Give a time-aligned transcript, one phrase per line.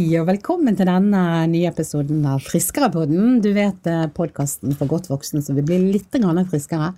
[0.00, 3.34] Hei og velkommen til denne nye episoden av Friskerepodden.
[3.44, 3.84] Du vet
[4.16, 6.16] podkasten for godt voksne som vil bli litt
[6.48, 6.94] friskere.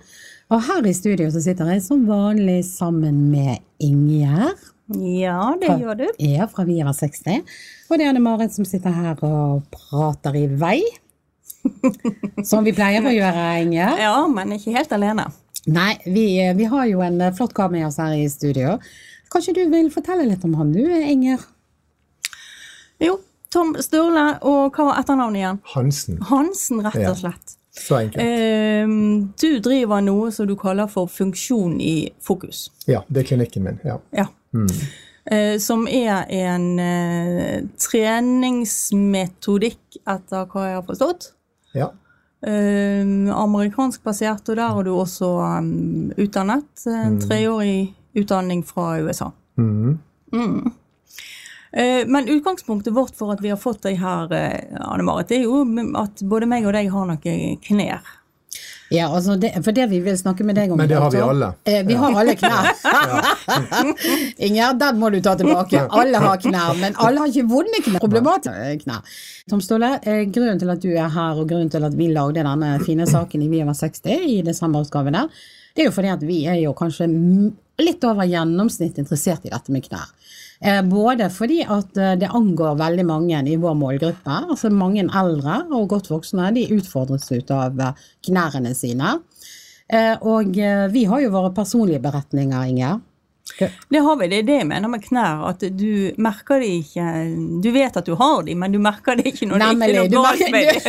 [0.55, 4.55] Og her i studio så sitter jeg som vanlig sammen med Ingjerd.
[4.95, 6.07] Ja, det gjør du.
[6.23, 7.43] Ja, fra Vi over 60.
[7.91, 10.79] Og det er Anne Marit som sitter her og prater i vei.
[12.47, 13.99] Som vi pleier å gjøre, Ingjerd.
[13.99, 15.27] Ja, men ikke helt alene.
[15.67, 18.79] Nei, vi, vi har jo en flott kar med oss her i studio.
[19.33, 21.43] Kanskje du vil fortelle litt om han du, Inger?
[23.03, 23.19] Jo,
[23.53, 25.61] Tom Sturle, og hva var etternavnet igjen?
[25.75, 26.21] Hansen.
[26.31, 27.57] Hansen, rett og slett.
[27.57, 28.23] Ja, så enkelt.
[28.23, 28.87] Eh,
[29.41, 32.67] du driver noe som du kaller for funksjon i fokus.
[32.89, 33.79] Ja, det er klinikken min.
[33.85, 33.97] ja.
[34.13, 34.27] Ja.
[34.53, 34.69] Mm.
[35.25, 41.29] Eh, som er en eh, treningsmetodikk, etter hva jeg har forstått.
[41.79, 41.95] Ja.
[42.43, 45.29] Eh, amerikansk basert, og der har du også
[45.63, 46.67] um, utdannet.
[46.91, 47.23] En mm.
[47.29, 49.31] treårig utdanning fra USA.
[49.57, 49.99] Mm.
[50.35, 50.73] Mm.
[51.73, 55.47] Eh, men utgangspunktet vårt for at vi har fått deg her, eh, Anne Marit, er
[55.47, 55.63] jo
[55.97, 58.19] at både meg og deg har noen knær.
[58.93, 61.21] Ja, altså det, for det vi vil snakke med deg om Men det har vi
[61.25, 61.55] alle.
[61.65, 62.69] Eh, vi har alle knær.
[64.49, 65.87] Inger, den må du ta tilbake.
[65.89, 68.03] Alle har knær, men alle har ikke vonde knær.
[68.05, 69.17] Problematiske knær.
[69.49, 72.77] Tom Ståle, grunnen til at du er her, og grunnen til at vi lagde denne
[72.85, 75.43] fine saken i Vi over 60 i desemberutgaven der,
[75.75, 77.09] det er jo fordi at vi er jo kanskje
[77.83, 80.11] litt over gjennomsnitt interessert i dette med knær.
[80.63, 84.37] Eh, både fordi at eh, det angår veldig mange i vår målgruppe.
[84.53, 89.19] altså Mange eldre og godt voksne de utfordres ut av eh, knærne sine.
[90.25, 90.57] Og
[90.89, 92.95] vi har jo våre personlige beretninger, Inger.
[93.61, 94.29] Det har vi.
[94.33, 95.43] Det er det jeg mener med knær.
[95.51, 97.05] At du merker det ikke
[97.63, 100.07] Du vet at du har de, men du merker det ikke når Nemlig, det ikke
[100.07, 100.89] er noe galt med dem.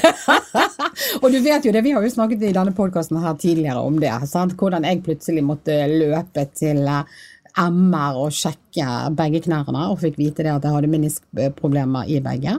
[1.21, 3.99] og du vet jo det, vi har jo snakket i denne podkasten her tidligere om
[4.01, 4.13] det.
[4.31, 4.57] Sant?
[4.59, 8.87] Hvordan jeg plutselig måtte løpe til MR og sjekke
[9.17, 12.57] begge knærne, og fikk vite det at jeg hadde meniskproblemer i begge.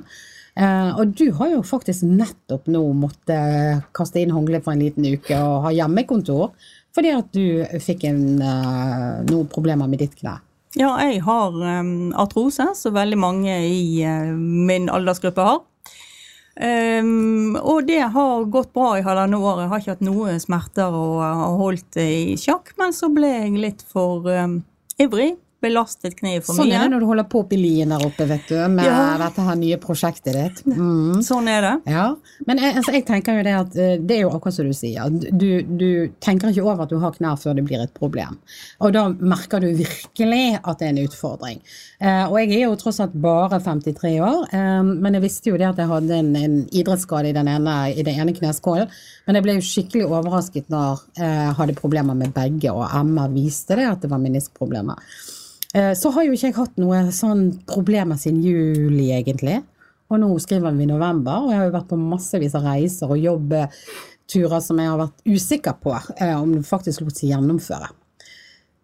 [0.54, 5.08] Uh, og du har jo faktisk nettopp nå måttet kaste inn håndkleet for en liten
[5.10, 6.52] uke og ha hjemmekontor
[6.94, 10.38] fordi at du fikk en, uh, noen problemer med ditt kne.
[10.78, 15.62] Ja, jeg har um, artrose, som veldig mange i uh, min aldersgruppe har.
[16.54, 19.64] Um, og det har gått bra i halvannet år.
[19.64, 23.30] Jeg har ikke hatt noe smerter og har holdt det i sjakk, men så ble
[23.32, 24.60] jeg litt for um,
[25.02, 25.34] ivrig.
[25.64, 26.74] Belastet kneet for sånn mye.
[26.74, 28.98] Sånn er det når du holder på oppi lien der oppe, vet du, med ja.
[29.20, 30.62] dette her nye prosjektet ditt.
[30.68, 31.22] Mm.
[31.24, 31.74] Sånn er det.
[31.94, 32.06] Ja.
[32.48, 34.76] Men jeg, altså, jeg, tenker jo det at eh, det er jo akkurat som du
[34.76, 35.14] sier.
[35.30, 35.88] Du, du,
[36.24, 38.38] tenker ikke over at du har knær før det blir et problem.
[38.84, 41.62] Og da merker du virkelig at det er en utfordring.
[42.04, 45.60] Uh, og jeg er jo tross alt bare 53 år, um, men jeg visste jo
[45.60, 48.90] det at jeg hadde en, en idrettsskade i den ene, i den ene kneskålen.
[49.24, 53.78] Men jeg ble jo skikkelig overrasket når jeg hadde problemer med begge, og Emma viste
[53.78, 55.00] det at det var meniskproblemer.
[55.74, 59.60] Eh, så har jo ikke jeg hatt noe sånn problemer siden juli, egentlig.
[60.12, 63.18] Og nå skriver vi november, og jeg har jo vært på massevis av reiser og
[63.18, 67.90] jobbturer som jeg har vært usikker på eh, om det faktisk lot seg gjennomføre.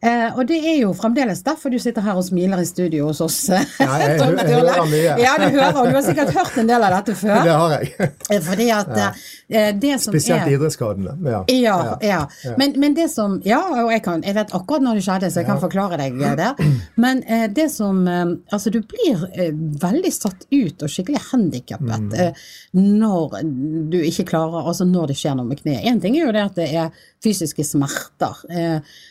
[0.01, 3.21] Eh, og det er jo fremdeles derfor du sitter her og smiler i studio hos
[3.21, 3.37] oss.
[3.53, 5.17] Ja, jeg, jeg hører mye.
[5.21, 7.43] Ja, du hører, og du har sikkert hørt en del av dette før.
[7.45, 8.11] Det har jeg.
[8.33, 9.11] Eh, fordi at ja.
[9.51, 11.17] Eh, det som Spesielt er idrettsskadene.
[11.27, 11.43] Ja.
[11.51, 12.21] Ja, ja.
[12.59, 15.43] Men, men, det som Ja, og jeg, kan, jeg vet akkurat når det skjedde, så
[15.43, 16.51] jeg kan forklare deg det.
[17.01, 17.23] Men
[17.55, 19.21] det som Altså, du blir
[19.83, 22.41] veldig satt ut og skikkelig handikappet mm.
[22.73, 23.41] når
[23.93, 25.85] du ikke klarer Altså når det skjer noe med kneet.
[25.89, 28.45] Én ting er jo det at det er fysiske smerter.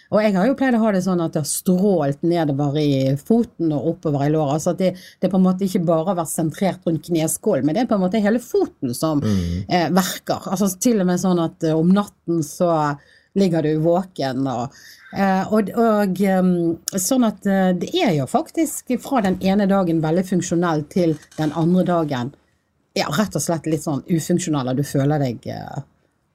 [0.10, 3.16] Og jeg har jo pleid å ha det sånn at det har strålt nedover i
[3.22, 4.58] foten og oppover i låret.
[4.58, 7.78] Altså at det, det, på en måte ikke bare har vært sentrert rundt kneskålen, men
[7.78, 9.68] det er på en måte hele foten som mm.
[9.68, 9.88] eh,
[10.30, 10.50] verker.
[10.52, 12.96] Altså til og med sånn at eh, om natten så
[13.38, 14.74] ligger du våken og
[15.14, 20.02] eh, og, og um, sånn at uh, det er jo faktisk fra den ene dagen
[20.02, 22.34] veldig funksjonell til den andre dagen
[22.98, 25.46] ja, rett og slett litt sånn ufunksjonell, og du føler deg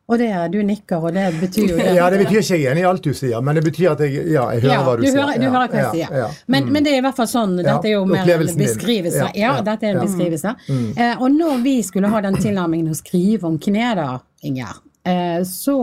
[0.04, 1.92] og det, er, du nikker, og det betyr jo det.
[1.96, 4.02] Ja, det betyr ikke jeg er enig i alt du sier, men det betyr at
[4.04, 5.20] jeg, ja, jeg hører ja, hva du, du sier.
[5.22, 6.18] Hører, du hører hva jeg sier.
[6.20, 6.74] Ja, men, mm.
[6.74, 9.30] men, det er i hvert fall sånn, dette er jo mer en beskrivelse.
[9.40, 10.52] Ja, dette er en beskrivelse.
[10.68, 10.90] Mm.
[10.92, 14.10] Eh, og når vi skulle ha den tilnærmingen å skrive om kne, da,
[14.44, 14.76] Inger,
[15.08, 15.78] eh, så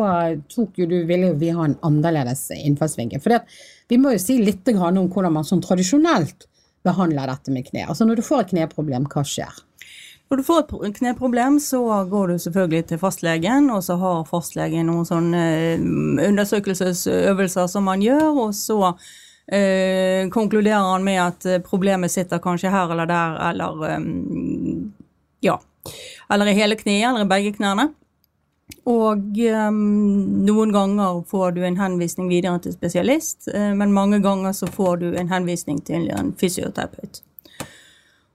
[0.54, 3.26] tok jo du, ville jo vi ha en annerledes innfallsvinkel.
[3.26, 3.42] For
[3.90, 6.46] vi må jo si litt om hvordan man sånn tradisjonelt
[6.86, 7.88] behandler dette med kne.
[7.90, 9.66] Altså når du får et kneproblem, hva skjer?
[10.32, 14.88] Når du får et kneproblem, så går du selvfølgelig til fastlegen, og så har fastlegen
[14.88, 15.82] noen sånne eh,
[16.30, 18.78] undersøkelsesøvelser som man gjør, og så
[19.52, 24.94] eh, konkluderer han med at eh, problemet sitter kanskje her eller der, eller um,
[25.44, 25.58] ja.
[26.32, 27.90] Eller i hele kneet, eller i begge knærne.
[28.88, 29.82] Og um,
[30.48, 35.10] noen ganger får du en henvisning videre til spesialist, men mange ganger så får du
[35.12, 37.20] en henvisning til en fysioterapeut.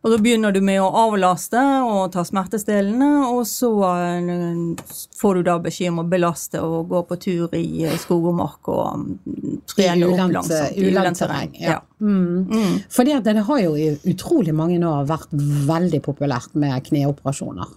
[0.04, 5.46] Og Da begynner du med å avlaste og ta smertestillende, og så eh, får du
[5.48, 9.00] da beskjed om å belaste og gå på tur i eh, skog og mark og
[9.02, 10.78] mm, trene opp langsomt.
[10.78, 11.80] ulendt terreng, ja.
[11.98, 12.84] Mm.
[12.92, 15.34] Fordi at det har jo i utrolig mange år vært
[15.72, 17.74] veldig populært med kneoperasjoner.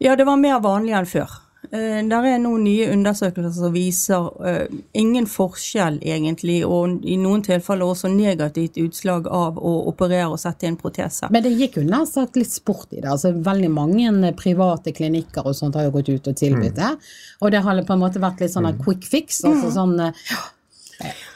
[0.00, 1.42] Ja, det var mer vanlig enn før.
[1.72, 7.42] Eh, Der er noen nye undersøkelser som viser eh, ingen forskjell, egentlig, og i noen
[7.46, 11.30] tilfeller også negativt utslag av å operere og sette inn protese.
[11.30, 13.08] Men det gikk jo nær sagt litt sport i det.
[13.10, 16.92] altså Veldig mange private klinikker og sånt har jo gått ut og tilbudt det.
[17.40, 19.42] Og det har på en måte vært litt sånn quick fix.
[19.44, 20.12] altså sånn eh,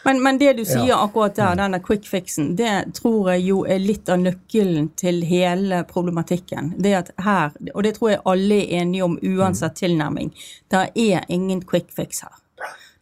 [0.04, 1.04] Men, men det du sier Ja.
[1.04, 5.84] akkurat der, denne quick fixen, det tror jeg jo er litt av nøkkelen til hele
[5.84, 6.74] problematikken.
[6.78, 10.32] Det at her, og det tror jeg alle er enige om uansett tilnærming,
[10.68, 12.36] det er ingen quick fix her.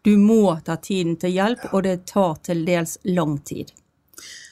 [0.02, 3.72] Du må ta tiden til hjelp, og det tar til dels lang tid.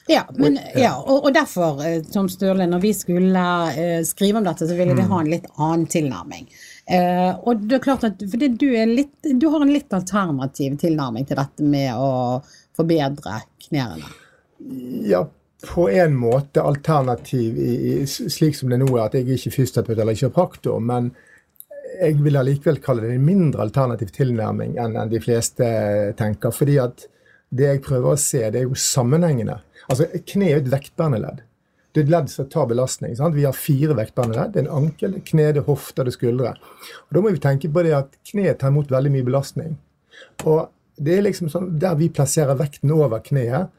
[0.07, 3.43] Ja, men, ja og, og derfor, eh, Tom Sturle, når vi skulle
[3.75, 6.47] eh, skrive om dette, så ville vi ha en litt annen tilnærming.
[6.87, 11.25] Uh, og det er klart at du, er litt, du har en litt alternativ tilnærming
[11.27, 12.39] til dette med å
[12.79, 14.07] forbedre knærne.
[15.03, 15.25] Ja,
[15.67, 19.55] på en måte alternativ i, i, slik som det nå er, at jeg er ikke
[19.57, 21.11] fysioterapeut eller kiropraktor, men
[21.97, 25.67] jeg vil allikevel kalle det en mindre alternativ tilnærming enn enn de fleste
[26.19, 26.55] tenker.
[26.55, 27.07] fordi at
[27.49, 29.59] det jeg prøver å se, det er jo sammenhengende.
[29.89, 31.43] Altså, Kne er et vektbærende ledd.
[31.93, 33.15] Det er et ledd som tar belastning.
[33.17, 33.35] sant?
[33.35, 34.51] Vi har fire vektbærende ledd.
[34.53, 36.51] Det er en ankel, kne, det er hofte og det skuldre.
[37.07, 39.77] Og Da må vi tenke på det at kneet tar imot veldig mye belastning.
[40.45, 40.67] Og
[40.99, 43.69] det er liksom sånn, Der vi plasserer vekten over kneet,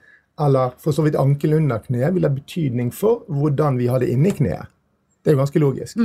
[0.40, 4.08] eller for så vidt ankelen under kneet, vil ha betydning for hvordan vi har det
[4.10, 4.66] inni kneet.
[5.22, 5.96] Det er jo ganske logisk.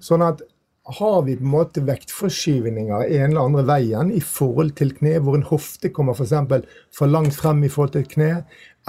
[0.00, 0.42] Sånn at
[0.84, 5.36] har vi på en måte vektforskyvninger en eller andre veien i forhold til kne, hvor
[5.38, 6.34] en hofte kommer f.eks.
[6.50, 6.66] For,
[6.98, 8.32] for langt frem i forhold til kne,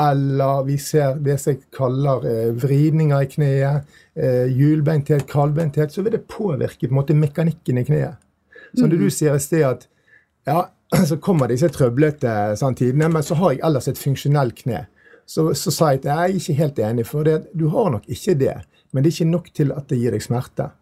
[0.02, 6.02] eller vi ser det som jeg kaller eh, vridninger i kneet, eh, hjulbeinthet, kaldbeinthet, så
[6.02, 8.18] vil det påvirke på en måte mekanikken i kneet.
[8.74, 9.86] Så det du sier i sted at
[10.50, 10.66] ja,
[11.10, 14.88] så kommer disse trøblete sånn, tidene, men så har jeg ellers et funksjonelt kne.
[15.30, 18.10] Så, så sa jeg at jeg er ikke helt enig, for det, du har nok
[18.10, 18.56] ikke det.
[18.92, 20.74] Men det er ikke nok til at det gir deg smerte.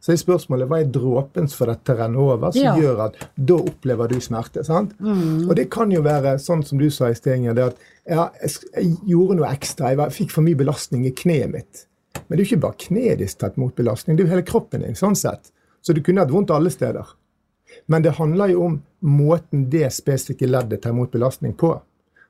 [0.00, 2.76] Så er spørsmålet hva er dråpen for dette renner over, som Ja.
[2.76, 4.64] gjør at da opplever du smerte.
[4.64, 4.92] sant?
[5.00, 7.76] Og det kan jo være sånn som du sa i sted, Inger, det at
[8.08, 9.88] ja, jeg, jeg gjorde noe ekstra.
[9.88, 11.86] Jeg var, fikk for mye belastning i kneet mitt.
[12.28, 14.46] Men det er jo ikke bare kneet ditt tatt mot belastning, det er jo hele
[14.46, 14.94] kroppen din.
[14.94, 15.50] sånn sett.
[15.82, 17.04] Så du kunne hatt vondt alle steder.
[17.88, 21.80] Men det handler jo om måten det spesifikke leddet tar imot belastning på.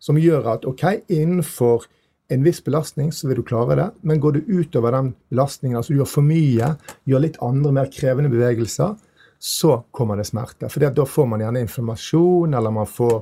[0.01, 1.87] Som gjør at ok, innenfor
[2.29, 5.95] en viss belastning så vil du klare det, men går du utover den belastningen, altså
[5.95, 6.73] du gjør for mye,
[7.07, 8.97] gjør litt andre, mer krevende bevegelser,
[9.39, 10.69] så kommer det smerte.
[10.73, 13.17] For da får man gjerne inflammasjon, eller man får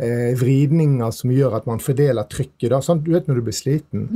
[0.00, 2.70] eh, vridninger som gjør at man fordeler trykket.
[2.72, 2.80] Da.
[2.82, 4.08] Sånn, du vet når du blir sliten,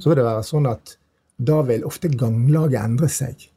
[0.00, 0.94] så vil det være sånn at
[1.40, 3.49] da vil ofte ganglaget endre seg.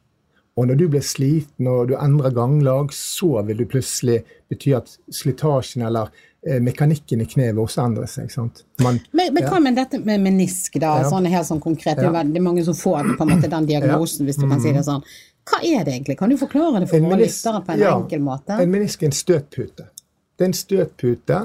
[0.55, 4.19] Og når du blir sliten og du endrer ganglag, så vil det plutselig
[4.51, 6.11] bety at slitasjen eller
[6.45, 8.29] eh, mekanikken i kneet vil også endre seg.
[8.37, 10.99] Man, Men, men hva med dette med menisk, da?
[11.01, 11.09] Ja.
[11.09, 11.97] Sånn helt sånn konkret.
[11.97, 12.41] Det er Ja.
[12.45, 15.01] mange som får måte den diagnosen, hvis du kan si det sånn.
[15.49, 16.17] Hva er det egentlig?
[16.19, 18.61] Kan du forklare det for våre lyttere på en ja, enkel måte?
[18.61, 19.89] En menisk er en støtpute.
[20.37, 21.41] Det er en støtpute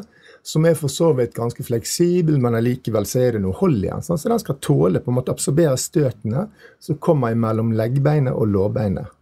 [0.49, 3.91] som er for så vidt ganske fleksibel, men allikevel så er det noe hold i
[3.91, 4.03] den.
[4.03, 6.49] sånn, Så den skal tåle på en måte absorbere støtene
[6.81, 9.13] som kommer mellom leggbeinet og lårbeinet.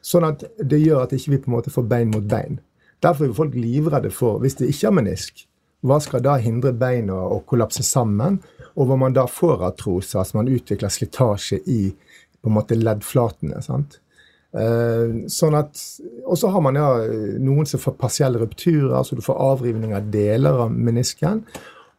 [0.00, 2.60] Sånn at det gjør at ikke vi måte får bein mot bein.
[3.02, 5.46] Derfor er folk livredde for, hvis det ikke er menisk,
[5.82, 8.38] hva skal da hindre beina å kollapse sammen,
[8.76, 11.80] og hvor man da får artrose, altså man utvikler slitasje i
[12.40, 13.62] på en måte leddflatene.
[13.64, 13.98] sant?
[14.50, 15.78] Eh, sånn at,
[16.26, 16.88] og så har man ja,
[17.38, 21.44] noen som får partielle rupturer, altså du får avrivning av deler av menisken.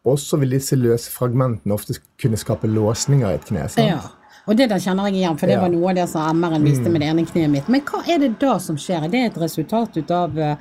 [0.03, 3.67] Og så vil disse løse fragmentene ofte kunne skape låsninger i et kne.
[3.69, 3.87] sant?
[3.87, 4.01] Ja.
[4.49, 5.59] Og det der kjenner jeg igjen, for det Ja.
[5.61, 5.65] Mm.
[5.67, 7.69] var noe av det som MR-en viste med det ene kneet mitt.
[7.69, 9.03] Men hva er det da som skjer?
[9.05, 10.55] Er det et resultat ut av eh,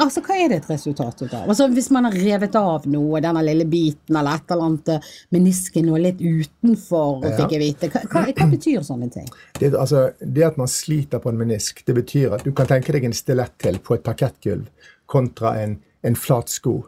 [0.00, 1.48] Altså, hva er det et resultat av?
[1.52, 5.10] Altså, Hvis man har revet av noe, denne lille biten eller et eller annet eh,
[5.36, 7.34] menisken og litt utenfor, Ja.
[7.36, 7.90] fikk jeg vite.
[7.92, 9.28] Hva, hva, hva betyr sånne ting?
[9.60, 12.92] Det, altså, det at man sliter på en menisk, det betyr at du kan tenke
[12.96, 14.64] deg en stilett til på et parkettgulv
[15.06, 16.78] kontra en, en flat sko.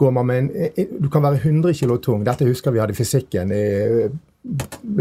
[0.00, 0.50] Går man med en,
[0.80, 2.24] en- du kan være 100 kilo tung.
[2.24, 4.08] Dette husker vi hadde i fysikken i,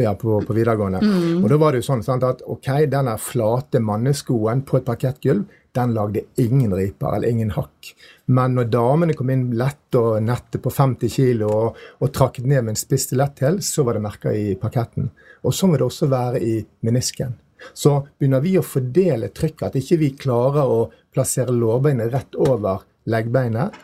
[0.04, 1.00] ja, på, på videregående.
[1.44, 5.46] Og da var det jo sånn sant, at ok, denne flate manneskoen på et parkettgulv,
[5.74, 7.94] den lagde ingen riper eller ingen hakk.
[8.26, 12.62] Men når damene kom inn lett og nette på 50 kilo og, og trakk ned
[12.62, 15.10] med en spiss stiletthæl, så var det merker i parketten.
[15.44, 17.34] Og sånn vil det også være i menisken.
[17.74, 20.80] Så begynner vi å fordele trykket, at ikke vi klarer å
[21.14, 23.76] plassere lårbeinet rett over leggbeinet,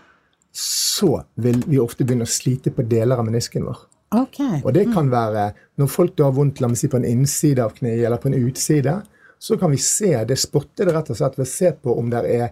[0.51, 3.86] så vil vi ofte begynne å slite på deler av menisken vår.
[4.10, 4.62] Okay.
[4.65, 7.62] Og det kan være når folk da har vondt la meg si, på en innside
[7.62, 8.96] av kneet eller på en utside,
[9.39, 12.10] så kan vi se det spotte det rett og slett ved å se på om
[12.12, 12.50] det er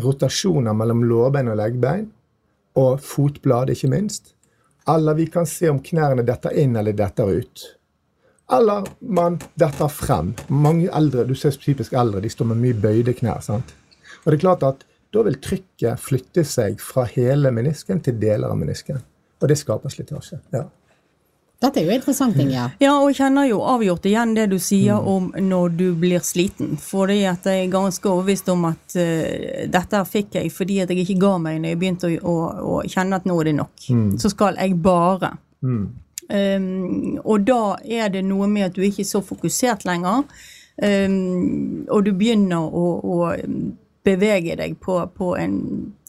[0.00, 2.06] rotasjoner mellom lårbein og leggbein,
[2.78, 4.34] og fotblad, ikke minst.
[4.88, 7.64] Eller vi kan se om knærne detter inn eller detter ut.
[8.50, 10.32] Eller man detter frem.
[10.48, 13.42] Mange eldre, du ser typisk eldre, de står med mye bøyde knær.
[13.42, 13.74] sant?
[14.22, 18.50] Og det er klart at da vil trykket flytte seg fra hele menisken til deler
[18.50, 19.02] av menisken.
[19.42, 20.40] Og det skaper slitasje.
[20.54, 20.68] ja.
[21.60, 22.78] Dette er jo interessant, Ingjerd.
[22.80, 26.78] Ja, og jeg kjenner jo avgjort igjen det du sier om når du blir sliten.
[26.80, 31.04] Fordi at jeg er ganske overbevist om at uh, dette fikk jeg fordi at jeg
[31.04, 32.36] ikke ga meg når jeg begynte å, å,
[32.78, 33.74] å kjenne at nå er det nok.
[34.22, 35.34] Så skal jeg bare.
[35.60, 40.24] Um, og da er det noe med at du ikke er så fokusert lenger.
[40.80, 43.16] Um, og du begynner å, å
[44.04, 45.56] bevege deg på, på en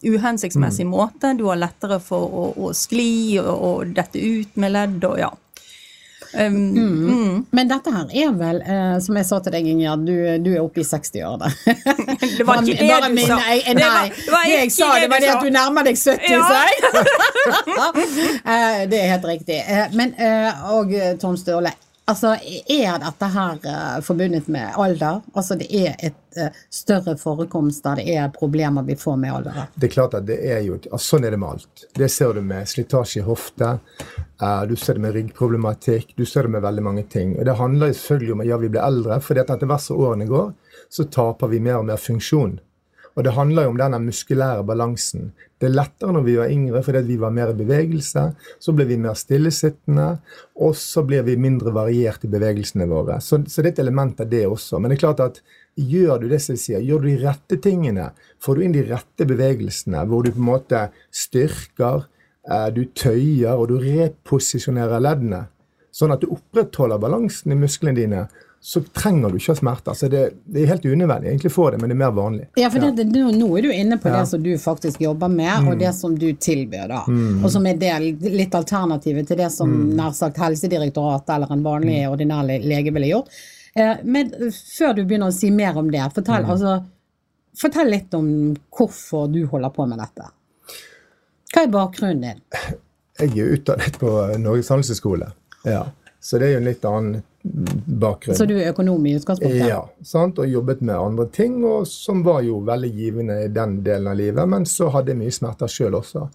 [0.03, 1.33] uhensiktsmessig måte.
[1.37, 5.31] Du har lettere for å, å skli og, og dette ut med ledd og ja.
[6.31, 7.45] Um, mm.
[7.51, 10.61] Men dette her er vel, eh, som jeg sa til deg, Ingjerd, du, du er
[10.63, 11.49] oppe i 60-årene.
[12.37, 13.35] Det var ikke det du sa.
[13.41, 15.99] Nei, Det var- det, det jeg sa, det det var det at du nærmer deg
[15.99, 16.39] 70, Ja.
[16.47, 16.77] sa jeg.
[18.51, 19.59] Eh, det er helt riktig.
[19.59, 21.73] Eh, Men, eh, og Tom Ståle,
[22.11, 25.21] altså er dette her uh, forbundet med alder?
[25.33, 29.61] Altså det er et uh, større forekomst der det er problemer vi får med alder?
[29.75, 31.85] Det er klart at det er jo, altså Sånn er det med alt.
[31.97, 33.77] Det ser du med slitasje i hofte,
[34.41, 37.35] Uh, du ser det med ryggproblematikk, du ser det med veldig mange ting.
[37.37, 40.25] Og Det handler selvfølgelig om at ja, vi blir eldre, for etter hvert som årene
[40.25, 40.47] går,
[40.89, 42.55] så taper vi mer og mer funksjon.
[43.15, 45.31] Og det handler jo om denne muskulære balansen.
[45.59, 48.23] Det er lettere når vi var yngre fordi vi var mer i bevegelse.
[48.59, 50.07] Så blir vi mer stillesittende,
[50.63, 53.19] og så blir vi mindre variert i bevegelsene våre.
[53.21, 54.79] Så, så det er et element av det også.
[54.79, 55.41] Men det er klart at
[55.75, 58.09] gjør du det som jeg sier, gjør du de rette tingene,
[58.43, 62.07] får du inn de rette bevegelsene, hvor du på en måte styrker,
[62.49, 65.45] eh, du tøyer og du reposisjonerer leddene,
[65.91, 68.25] sånn at du opprettholder balansen i musklene dine,
[68.63, 69.95] så trenger du ikke ha smerter.
[69.97, 72.43] Så det, det er helt unødvendig egentlig få det, men det er mer vanlig.
[72.61, 74.19] Ja, for det, nå, nå er du inne på Ja.
[74.19, 76.99] det som du faktisk jobber med, og det som du tilbyr, da.
[77.41, 82.03] Og som er del, litt alternativet til det som nær sagt Helsedirektoratet eller en vanlig
[82.11, 83.33] ordinær lege ville gjort.
[83.73, 84.29] Eh, men
[84.77, 86.75] før du begynner å si mer om det, fortell, altså,
[87.57, 88.29] fortell litt om
[88.77, 90.29] hvorfor du holder på med dette.
[91.51, 92.45] Hva er bakgrunnen din?
[93.21, 95.33] Jeg er utdannet på Norges handelshøyskole,
[95.65, 95.81] ja.
[96.21, 98.37] så det er jo en litt annen bakgrunn.
[98.37, 99.65] Så du er økonom i utgangspunktet?
[99.69, 100.39] Ja, sant?
[100.39, 104.19] og jobbet med andre ting, og som var jo veldig givende i den delen av
[104.19, 104.49] livet.
[104.49, 106.27] Men så hadde jeg mye smerter sjøl også.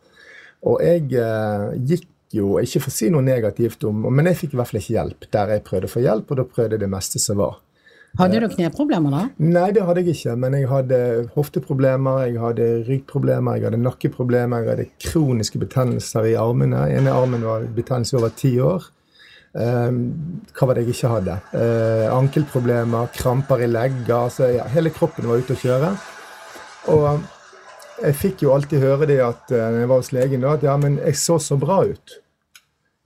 [0.67, 4.57] Og jeg eh, gikk jo, ikke for å si noe negativt om Men jeg fikk
[4.57, 6.83] i hvert fall ikke hjelp der jeg prøvde å få hjelp, og da prøvde jeg
[6.83, 7.61] det meste som var.
[8.17, 9.23] Hadde du kneproblemer da?
[9.45, 10.99] Nei, det hadde jeg ikke, men jeg hadde
[11.35, 16.87] hofteproblemer, jeg hadde ryggproblemer, jeg hadde nakkeproblemer, jeg hadde kroniske betennelser i armene.
[16.97, 18.89] ene armen var betennelse over ti år.
[19.57, 20.01] Ehm,
[20.53, 21.39] hva var det jeg ikke hadde?
[21.57, 24.13] Eh, ankelproblemer, kramper i legger.
[24.19, 25.95] Altså, ja, hele kroppen var ute å kjøre.
[26.93, 27.09] Og
[28.03, 30.67] jeg fikk jo alltid høre det at eh, når jeg var hos legen, da, at
[30.67, 32.19] ja, men jeg så så bra ut.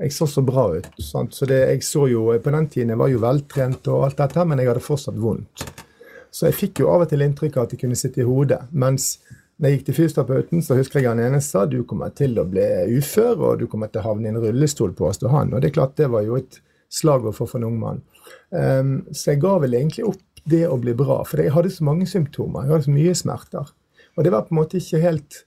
[0.00, 0.88] Jeg så så bra ut.
[1.04, 1.36] Sant?
[1.36, 4.46] Så det, jeg så jo, På den tiden jeg var jo veltrent, og alt dette,
[4.48, 5.66] men jeg hadde fortsatt vondt.
[6.30, 8.62] Så jeg fikk jo av og til inntrykk av at det kunne sitte i hodet.
[8.70, 9.18] Mens
[9.60, 12.46] når jeg gikk til fysioterapeuten, så husker jeg han ene sa du kommer til å
[12.48, 12.64] bli
[12.96, 15.52] ufør, og du kommer til å havne i en rullestol, påsto han.
[15.52, 18.00] Og det er klart, det var jo et slagord for for en ung mann.
[18.48, 21.84] Um, så jeg ga vel egentlig opp det å bli bra, for jeg hadde så
[21.84, 22.64] mange symptomer.
[22.64, 23.74] Jeg hadde så mye smerter.
[24.16, 25.44] Og det var på en måte ikke helt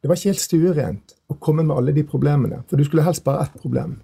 [0.00, 2.62] det var ikke helt stuerent å komme med alle de problemene.
[2.70, 3.98] For du skulle helst bare ett problem.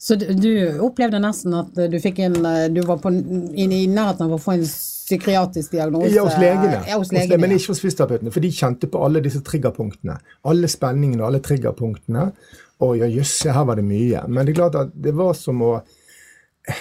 [0.00, 2.38] Så du, opplevde nesten at du en
[2.74, 6.10] Du var på, i, i nærheten av å få en psykiatrisk diagnose?
[6.14, 6.80] Ja, hos legene.
[6.88, 7.40] Ja, hos legene.
[7.42, 10.16] men ikke hos fysioterapeutene, for de kjente på alle disse triggerpunktene.
[10.50, 12.30] Alle spenningene og alle triggerpunktene.
[12.80, 14.22] Og ja, jøss, her var det mye.
[14.28, 15.80] Men det er klart at det var som å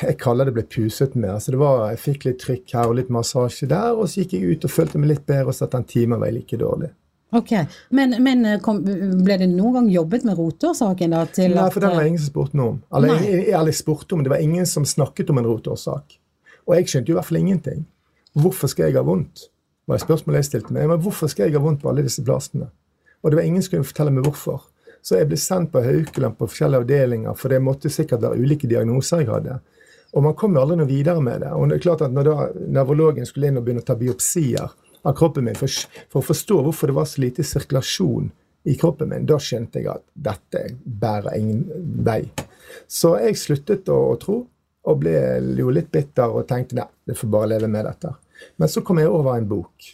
[0.03, 1.29] Jeg kaller det ble puset med.
[1.31, 4.35] altså det var, Jeg fikk litt trykk her og litt massasje der, og så gikk
[4.35, 6.59] jeg ut og følte meg litt bedre, og så at den timen var jeg like
[6.59, 6.89] dårlig.
[7.35, 7.51] Ok,
[7.93, 11.19] Men, men kom, ble det noen gang jobbet med rotårsaken da?
[11.29, 12.79] Til Nei, for den var ingen som spurte noe om.
[12.97, 13.21] Eller,
[13.53, 16.17] eller spurte om, det var ingen som snakket om en rotårsak.
[16.65, 17.85] Og jeg skjønte jo i hvert fall ingenting.
[18.33, 19.45] Hvorfor skal jeg ha vondt?
[19.89, 20.87] var et spørsmål jeg stilte meg.
[20.89, 22.69] Men hvorfor skal jeg ha vondt på alle disse plassene?
[23.23, 24.67] Og det var ingen som kunne fortelle meg hvorfor.
[25.01, 28.67] Så jeg ble sendt på Haukeland på forskjellige avdelinger, for det måtte sikkert være ulike
[28.69, 29.57] diagnoser jeg hadde.
[30.13, 31.51] Og man kom jo aldri noe videre med det.
[31.55, 34.75] Og det er klart at når da nevrologen skulle inn og begynne å ta biopsier
[35.07, 35.71] av kroppen min for,
[36.11, 38.29] for å forstå hvorfor det var så lite sirkulasjon
[38.69, 41.65] i kroppen min, da skjønte jeg at dette bærer ingen
[42.05, 42.21] vei.
[42.87, 44.39] Så jeg sluttet å, å tro,
[44.89, 45.13] og ble
[45.59, 48.13] jo litt bitter og tenkte nei, jeg får bare leve med dette.
[48.57, 49.89] Men så kom jeg over en bok.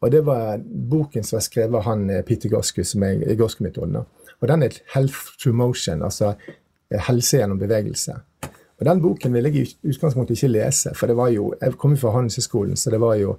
[0.00, 3.36] Og det var boken som var skrevet av han eh, Peter Gosku, som er i
[3.36, 4.00] Gosku-metoden.
[4.40, 6.04] Og den er Health Through Motion.
[6.06, 8.16] Altså eh, helse gjennom bevegelse.
[8.80, 11.92] Og Den boken ville jeg i utgangspunktet ikke lese, for det var jo, jeg kom
[11.92, 13.34] jo fra Handelshøyskolen, så det var jo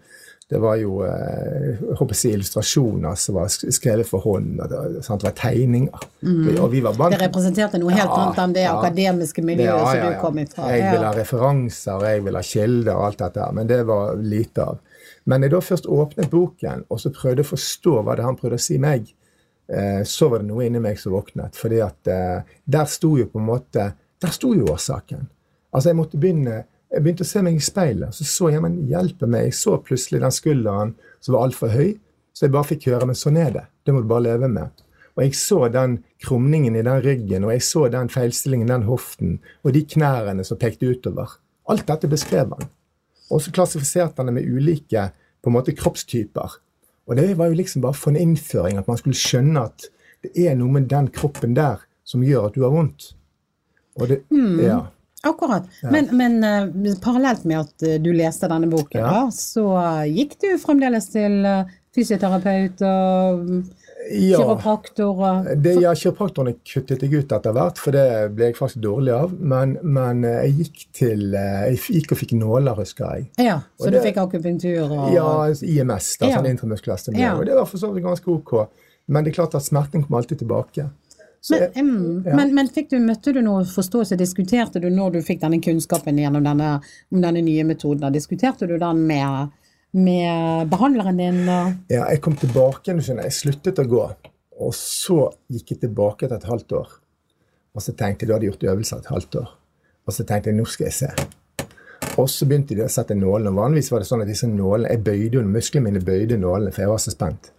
[0.52, 4.58] det var jo eh, jeg håper å si, illustrasjoner som var skrevet for hånd.
[4.60, 6.08] og Det, sant, var tegninger.
[6.28, 6.50] Mm.
[6.58, 8.74] Og vi var Det representerte noe helt Ja, annet enn det ja.
[8.76, 10.68] akademiske miljøet Ja, som du kom ifra.
[10.74, 14.20] Jeg ville vil ha referanser, jeg vil ha kilder og alt dette men det var
[14.20, 14.82] lite av.
[15.24, 18.60] Men jeg da først åpnet boken og så prøvde å forstå hva det han prøvde
[18.60, 19.08] å si meg,
[19.72, 21.56] eh, så var det noe inni meg som våknet.
[21.56, 25.24] fordi at eh, der sto jo på en måte Der sto jo årsaken.
[25.74, 28.82] Altså Jeg måtte begynne jeg begynte å se meg i speilet, så så jeg men
[28.90, 29.48] hjelpe meg.
[29.48, 31.94] Jeg så plutselig den skulderen som var altfor høy,
[32.36, 33.66] så jeg bare fikk høre men sånn er det.
[33.86, 34.84] Det må du bare leve med.
[35.16, 38.88] Og jeg så den krumningen i den ryggen, og jeg så den feilstillingen i den
[38.88, 41.38] hoften, og de knærne som pekte utover.
[41.72, 42.70] Alt dette beskrev han.
[43.32, 45.10] Og så klassifiserte han det med ulike
[45.42, 46.60] på en måte kroppstyper.
[47.08, 49.88] Og det var jo liksom bare for en innføring, at man skulle skjønne at
[50.22, 53.14] det er noe med den kroppen der som gjør at du har vondt.
[54.00, 54.22] Og det,
[54.64, 54.84] ja.
[55.24, 55.68] Akkurat.
[55.84, 59.12] Men, men uh, parallelt med at eh, du leste denne boken, Ja.
[59.12, 59.66] da, så
[60.10, 63.60] gikk du fremdeles til eh, fysioterapeut og mm,
[64.18, 64.40] ja.
[64.40, 65.22] kiropraktor
[65.62, 69.34] Det, ja, Kiropraktorene kuttet jeg ut etter hvert, for det ble jeg faktisk dårlig av.
[69.38, 73.28] Men, men jeg gikk til Jeg gikk og fikk nåler, husker jeg.
[73.46, 76.40] Ja, så Og du det- fikk akupunktur og Ja, IMS, da, Ja.
[76.40, 77.28] sånn intramuskulær stimulering.
[77.28, 77.36] Ja.
[77.38, 78.56] Og det var for så vidt ganske ok.
[79.12, 80.90] Men det er klart at smerten kom alltid tilbake.
[81.50, 82.36] Men, jeg, ja.
[82.38, 84.18] men, men du, møtte du noe forståelse?
[84.20, 86.76] Diskuterte du når du fikk denne kunnskapen gjennom denne,
[87.10, 88.14] om denne nye metoden?
[88.14, 89.56] Diskuterte du den med,
[89.98, 91.42] med behandleren din?
[91.90, 93.24] ja, jeg kom tilbake igjen.
[93.26, 94.06] Jeg sluttet å gå.
[94.62, 96.94] Og så gikk jeg tilbake etter et halvt år.
[97.74, 99.52] Og så tenkte jeg, du hadde gjort øvelser et halvt år.
[100.06, 101.12] Og så tenkte jeg, nå skal jeg se.
[102.20, 103.54] Og så begynte de å sette nålene.
[103.56, 106.84] Vanligvis var det sånn at disse nålene, jeg bøyde jo, musklene mine bøyde nålene, for
[106.84, 107.54] jeg var så spent.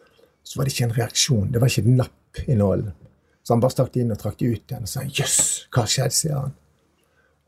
[0.47, 1.49] Så var det ikke en reaksjon.
[1.51, 2.93] Det var ikke et napp i nålen.
[3.43, 5.39] Så han bare stakk det inn og trakk det ut igjen og sa jøss,
[5.75, 6.53] hva skjedde, sier han.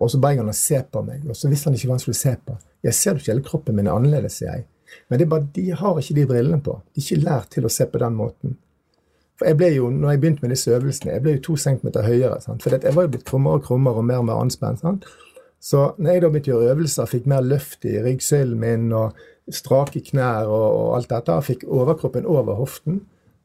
[0.03, 1.97] Og så ba jeg han å se på meg, og så visste han ikke hva
[1.97, 2.57] han skulle se på.
[2.85, 4.67] Jeg ser ikke hele kroppen min er annerledes, sier jeg.
[5.09, 6.77] Men det er bare, de har ikke de brillene på.
[6.93, 8.57] De er ikke lært til å se på den måten.
[9.39, 12.07] For jeg ble jo, når jeg begynte med disse øvelsene, jeg ble jo to centimeter
[12.07, 12.41] høyere.
[12.43, 12.63] Sant?
[12.63, 14.83] For jeg var jo blitt krummere og krummere og mer og mer anspent.
[14.83, 15.09] Sant?
[15.65, 19.19] Så når jeg da begynte å gjøre øvelser, fikk mer løft i ryggsøylen min og
[19.53, 23.03] strake knær og, og alt dette, fikk overkroppen over hoften,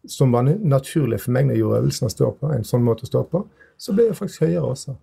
[0.08, 3.08] som var naturlig for meg når jeg gjorde øvelsen å stå på, en sånn måte
[3.08, 3.44] å stå på,
[3.80, 4.96] så ble jeg faktisk høyere også.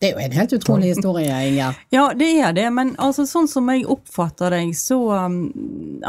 [0.00, 1.76] Det er jo en helt utrolig historie, Inger.
[1.94, 5.38] Ja, det er det, men altså, sånn som jeg oppfatter deg, så um,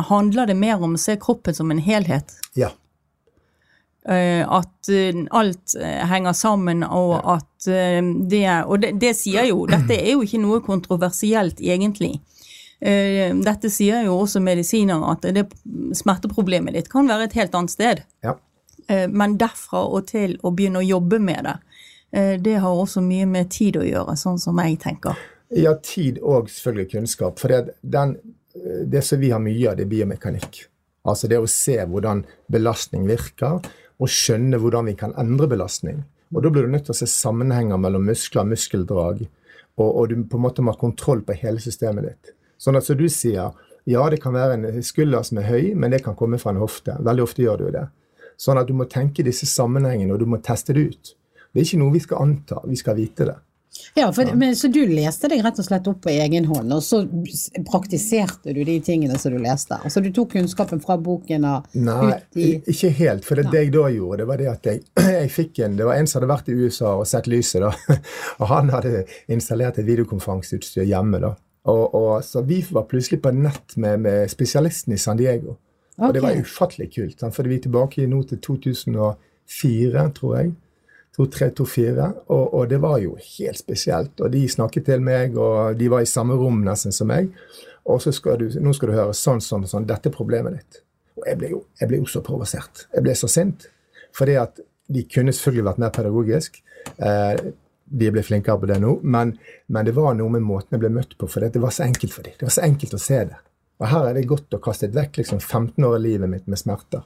[0.10, 2.34] handler det mer om å se kroppen som en helhet.
[2.60, 2.74] Ja.
[4.06, 9.48] Uh, at uh, alt uh, henger sammen, og at eh, det Og det, det sier
[9.50, 12.20] jo Dette er jo ikke noe kontroversielt, egentlig.
[12.86, 15.48] Eh, dette sier jo også medisinere, at det
[15.98, 18.04] smerteproblemet ditt kan være et helt annet sted.
[18.24, 18.38] ja.
[18.88, 21.56] Eh, Men derfra og til å begynne å jobbe med det,
[22.14, 25.18] eh, det har også mye med tid å gjøre, sånn som jeg tenker.
[25.50, 27.40] Ja, tid og selvfølgelig kunnskap.
[27.40, 28.18] For det, den,
[28.86, 30.68] det som vi har mye av, det er biomekanikk.
[31.06, 33.66] Altså det å se hvordan belastning virker,
[33.98, 36.04] og skjønne hvordan vi kan endre belastning.
[36.34, 39.28] Og da blir du nødt til å se sammenhenger mellom muskler, og muskeldrag,
[39.78, 42.36] og, og du på en måte må ha kontroll på hele systemet ditt.
[42.58, 43.54] Sånn at som du sier,
[43.86, 46.64] ja det kan være en skulder som er høy, men det kan komme fra en
[46.64, 46.98] hofte.
[47.06, 47.86] Veldig ofte gjør det jo det.
[48.42, 51.16] Sånn at du må tenke disse sammenhengene, og du må teste det ut.
[51.54, 53.38] Det er ikke noe vi skal anta, vi skal vite det.
[53.94, 56.84] Ja, for, Men, så du leste deg rett og slett opp på egen hånd, og
[56.84, 57.02] så
[57.68, 59.78] praktiserte du de tingene som du leste?
[59.88, 63.28] Altså du tok kunnskapen fra boken og Nei, ut i ikke helt.
[63.28, 64.84] For det, det jeg da gjorde, det var det at jeg,
[65.20, 68.00] jeg fikk en Det var en som hadde vært i USA og sett lyset, da.
[68.42, 71.36] Og han hadde installert et videokonferanseutstyr hjemme, da.
[71.66, 75.56] Og, og, så vi var plutselig på nett med, med spesialisten i San Diego.
[75.98, 77.20] Og det var ufattelig kult.
[77.20, 77.36] Sant?
[77.36, 80.54] For vi er tilbake nå til 2004, tror jeg.
[81.18, 82.10] 2003-2004.
[82.28, 84.20] Og, og det var jo helt spesielt.
[84.20, 87.32] Og de snakket til meg, og de var i samme rom nesten som meg.
[87.86, 89.88] Og så skal du, nå skal du høre sånn, sånn, sånn.
[89.88, 90.82] Dette er problemet ditt.
[91.16, 92.88] Og jeg ble jo, jeg ble jo så provosert.
[92.94, 93.70] Jeg ble så sint.
[94.16, 94.60] Fordi at
[94.92, 96.60] de kunne selvfølgelig vært mer pedagogisk.
[96.98, 97.38] Eh,
[97.86, 99.36] de ble flinkere på det nå, men,
[99.68, 101.30] men det var noe med måten jeg ble møtt på.
[101.30, 102.34] For det var så enkelt for dem.
[102.40, 103.42] Det var så enkelt å se det.
[103.82, 106.60] Og her er det godt å kaste vekk liksom 15 år av livet mitt med
[106.60, 107.04] smerter.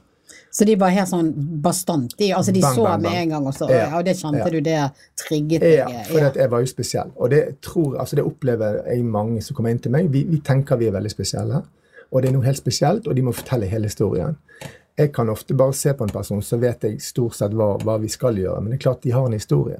[0.50, 1.30] Så de var helt sånn
[1.62, 2.14] bastant?
[2.18, 3.18] De, altså de Bang, så bang, med bang.
[3.22, 4.50] en gang, også, Ja, ja, og det kjente ja.
[4.50, 4.78] du, det
[5.18, 5.74] trigget deg?
[5.78, 7.10] Ja, for at jeg var jo spesiell.
[7.16, 10.10] Og det, tror, altså det opplever jeg mange som kommer inn til meg.
[10.14, 11.62] Vi, vi tenker vi er veldig spesielle.
[12.10, 14.38] Og det er noe helt spesielt, og de må fortelle hele historien.
[14.98, 17.94] Jeg kan ofte bare se på en person, så vet jeg stort sett hva, hva
[18.02, 18.62] vi skal gjøre.
[18.62, 19.78] Men det er klart de har en historie,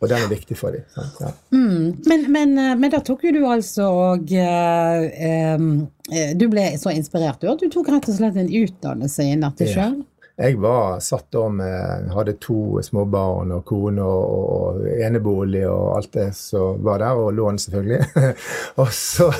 [0.00, 0.84] og den er viktig for dem.
[1.20, 1.30] Ja.
[1.54, 6.66] Mm, Men, men, eh, men da tok jo du altså og eh, eh, Du ble
[6.80, 9.74] så inspirert du at du tok rett og slett en utdannelse innen dette Ja.
[9.78, 10.04] sjøl?
[10.36, 15.94] Jeg var satt da med Hadde to små barn og kone og, og enebolig og
[15.96, 18.34] alt det som var der, og lån, selvfølgelig.
[18.82, 19.30] og så,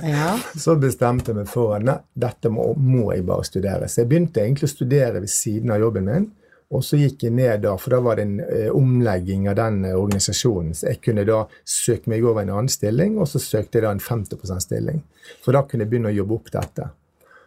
[0.00, 0.30] ja.
[0.56, 3.84] så, bestemte jeg meg for at dette må, må, jeg bare studere.
[3.84, 6.26] Så jeg begynte egentlig å studere ved siden av jobben min.
[6.74, 9.84] Og så gikk jeg ned da, for da var det en eh, omlegging av den
[9.86, 10.74] eh, organisasjonen.
[10.74, 13.92] Så jeg kunne da søke meg over en annen stilling, og så søkte jeg da
[13.94, 15.02] en 50 %-stilling.
[15.44, 16.88] For da kunne jeg begynne å jobbe opp dette.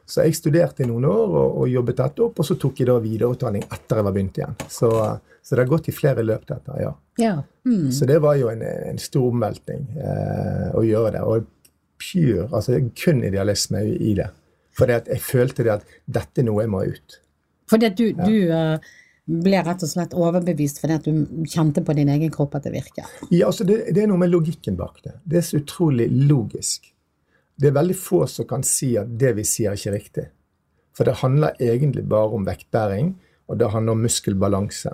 [0.10, 2.90] Så jeg studerte i noen år og, og, jobbet dette opp, og så tok jeg
[2.90, 4.56] da videreutdanning etter jeg var begynt igjen.
[4.72, 4.90] Så,
[5.44, 6.80] så det har gått i flere løp, dette.
[6.82, 6.96] ja.
[7.22, 7.36] ja.
[7.68, 7.92] Mm.
[7.94, 11.26] Så det var jo en, en stor omveltning eh, å gjøre det.
[11.28, 11.52] Og
[12.00, 14.32] pure, altså kun idealisme i det.
[14.80, 17.20] For jeg følte det at dette er noe jeg må ut.
[17.70, 18.26] Fordi at du, ja.
[18.26, 18.96] du uh,
[19.30, 22.74] ble rett og slett overbevist fordi at du kjente på din egen kropp at det
[22.74, 23.08] virker?
[23.30, 25.20] Ja, altså det, det er noe med logikken bak det.
[25.24, 26.90] Det er så utrolig logisk.
[27.60, 30.28] Det er veldig få som kan si at det vi sier, er ikke riktig.
[30.96, 33.14] For det handler egentlig bare om vektbæring,
[33.50, 34.94] og det handler om muskelbalanse.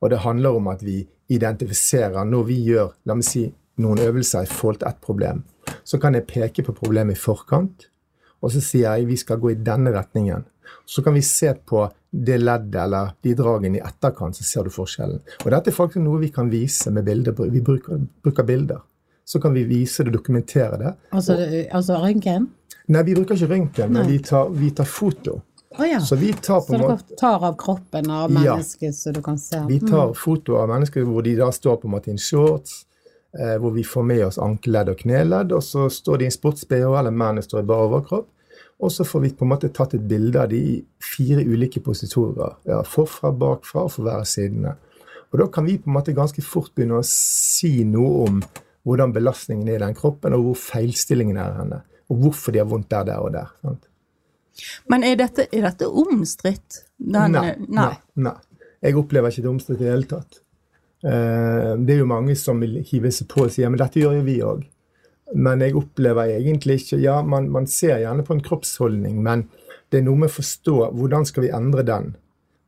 [0.00, 4.46] Og det handler om at vi identifiserer når vi gjør la meg si, noen øvelser
[4.46, 5.44] i forhold til ett problem.
[5.84, 7.88] Så kan jeg peke på problemet i forkant,
[8.42, 10.46] og så sier jeg vi skal gå i denne retningen.
[10.88, 14.72] Så kan vi se på det leddet eller de dragene i etterkant, så ser du
[14.72, 15.20] forskjellen.
[15.44, 17.36] Og dette er faktisk noe vi kan vise med bilder.
[17.52, 18.80] Vi bruker, bruker bilder
[19.28, 20.94] så kan vi vise det, dokumentere det.
[21.10, 21.34] Altså,
[21.70, 22.46] altså røntgen?
[22.88, 25.34] Nei, vi bruker ikke røntgen, men vi tar, vi tar foto.
[25.76, 25.98] Oh, ja.
[26.00, 28.94] Så vi tar på så dere tar av kroppen av mennesket, ja.
[28.96, 29.60] så du kan se?
[29.68, 30.14] Vi tar mm.
[30.16, 32.86] foto av mennesker hvor de da står på en måte i shorts,
[33.36, 36.88] eh, hvor vi får med oss ankeledd og kneledd, og så står de i sports-BH,
[37.02, 38.30] eller mennene står i bar overkropp.
[38.78, 41.82] Og så får vi på en måte tatt et bilde av de i fire ulike
[41.82, 42.60] positorer.
[42.68, 44.76] Ja, forfra, bakfra og for hver sidene.
[45.32, 48.40] Og da kan vi på en måte ganske fort begynne å si noe om
[48.88, 51.82] hvordan belastningen er i den kroppen, og hvor feilstillingen er henne.
[52.08, 53.50] Og hvorfor de har vondt der, der og der.
[53.60, 53.88] Sant?
[54.90, 56.82] Men er dette, er dette omstridt?
[57.04, 57.50] Nei, nei.
[57.68, 58.38] nei, nei.
[58.82, 60.40] Jeg opplever ikke det omstridt i det hele tatt.
[61.04, 64.00] Uh, det er jo mange som vil hive seg på og si ja, men dette
[64.00, 64.64] gjør jo vi òg.
[65.34, 69.48] Men jeg opplever egentlig ikke Ja, man, man, ser gjerne på en kroppsholdning, men
[69.92, 72.14] det er noe med å forstå hvordan skal vi endre den.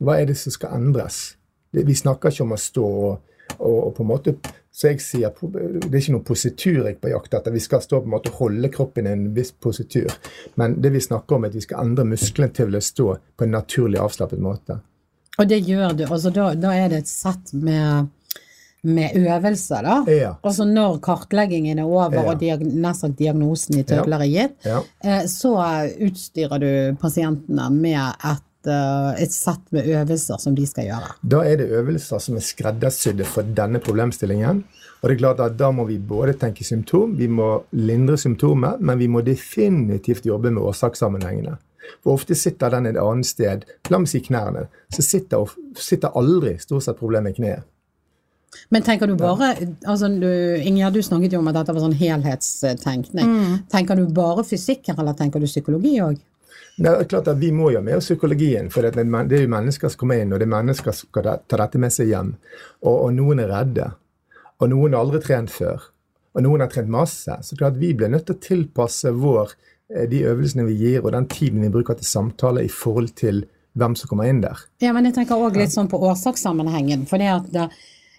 [0.01, 1.37] Hva er det som skal endres?
[1.73, 4.37] Vi snakker ikke om å stå og, og, og på en måte
[4.73, 7.53] så jeg sier det er ikke noe positur jeg på jakt etter.
[7.53, 10.07] Vi skal stå på en måte holde kroppen i en viss positur.
[10.61, 13.47] Men det vi snakker om, er at vi skal endre musklene til å stå på
[13.47, 14.79] en naturlig, avslappet måte.
[15.41, 16.05] Og det gjør du.
[16.07, 18.09] altså Da, da er det et sett med,
[18.83, 19.97] med øvelser, da.
[20.09, 20.35] Ja.
[20.47, 22.27] Altså når kartleggingen er over ja.
[22.27, 24.81] og diag nesten diagnosen i tødler er gitt, ja.
[25.05, 25.57] Eh, så
[26.07, 31.15] utstyrer du pasientene med et Eh, et sett med øvelser som de skal gjøre?
[31.25, 34.65] Da er det øvelser som er skreddersydde for denne problemstillingen.
[35.01, 38.81] Og det er klart at Da må vi både tenke symptom, vi må lindre symptomet,
[38.81, 41.57] men vi må definitivt jobbe med årsakssammenhengene.
[42.03, 43.65] For ofte sitter den et annet sted.
[43.89, 44.69] La meg si knærne.
[44.93, 47.65] Så sitter, sitter aldri stort sett problemet i kneet.
[48.69, 49.53] Men tenker du bare
[49.87, 53.31] altså Ingjerd, du snakket jo om at dette var sånn helhetstenkning.
[53.31, 53.55] Mm.
[53.71, 56.19] Tenker du bare fysikk eller tenker du psykologi òg?
[56.81, 59.93] Det er klart at Vi må jo med oss psykologien, for det er jo mennesker
[59.93, 62.35] som kommer inn, og det er mennesker som skal ta dette med seg hjem.
[62.87, 63.91] Og, og noen er redde.
[64.61, 65.91] Og noen har aldri trent før.
[66.37, 67.37] Og noen har trent masse.
[67.45, 69.55] Så klart vi blir nødt til å tilpasse vår,
[69.93, 73.45] eh, de øvelsene vi gir, og den tiden vi bruker til samtale i forhold til
[73.79, 74.65] hvem som kommer inn der.
[74.83, 77.07] Ja, men jeg tenker òg litt sånn på årsakssammenhengen.
[77.09, 77.69] for det at det,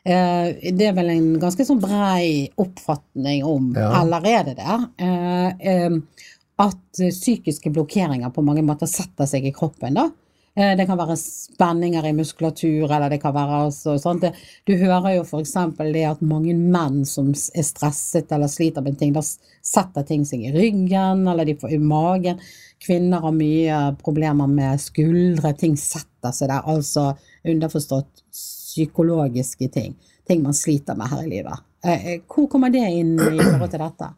[0.03, 3.91] det er vel en ganske sånn brei oppfatning om ja.
[3.99, 4.87] allerede der.
[4.97, 6.25] Eh, eh,
[6.61, 9.97] at eh, psykiske blokkeringer på mange måter setter seg i kroppen.
[9.97, 10.09] da.
[10.55, 14.25] Eh, det kan være spenninger i muskulatur, eller det kan være altså sånt.
[14.67, 15.55] Du hører jo f.eks.
[15.93, 20.43] det at mange menn som er stresset eller sliter med ting, da setter ting seg
[20.47, 22.41] i ryggen, eller de får i magen.
[22.81, 26.65] Kvinner har mye problemer med skuldre, ting setter seg der.
[26.67, 27.13] Altså
[27.47, 28.25] underforstått
[28.71, 29.95] psykologiske ting.
[30.27, 31.67] Ting man sliter med her i livet.
[31.85, 34.11] Eh, hvor kommer det inn i forhold til dette?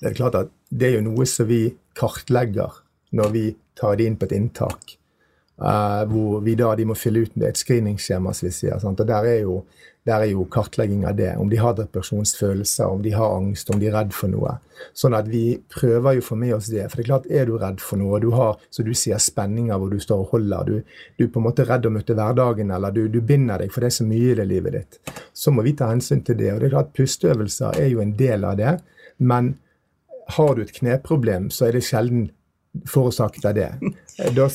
[0.00, 1.62] Det er klart at det er jo noe som vi
[1.98, 2.82] kartlegger
[3.14, 3.44] når vi
[3.78, 4.98] tar det inn på et inntak.
[5.54, 8.78] Uh, hvor vi da de må fylle ut et screeningskjema, som vi sier.
[8.82, 8.98] Sant?
[9.00, 9.60] Og der er, jo,
[10.04, 11.30] der er, jo, kartlegging av det.
[11.40, 14.58] Om de har depresjonsfølelser, om de har angst, om de er redd for noe.
[14.92, 16.84] Sånn at vi prøver jo å få med oss det.
[16.90, 19.20] For det er klart, er du redd for noe, og du har så du sier,
[19.22, 22.16] spenninger hvor du står og holder, du, du er på en måte redd å møte
[22.18, 25.18] hverdagen, eller du, du binder deg, for det er så mye i det livet ditt,
[25.32, 26.52] så må vi ta hensyn til det.
[26.52, 28.78] Og det er klart, pusteøvelser er jo en del av det.
[29.18, 29.54] men
[30.36, 32.28] har du et kneproblem, så er det sjelden
[32.86, 33.68] forårsaket av det.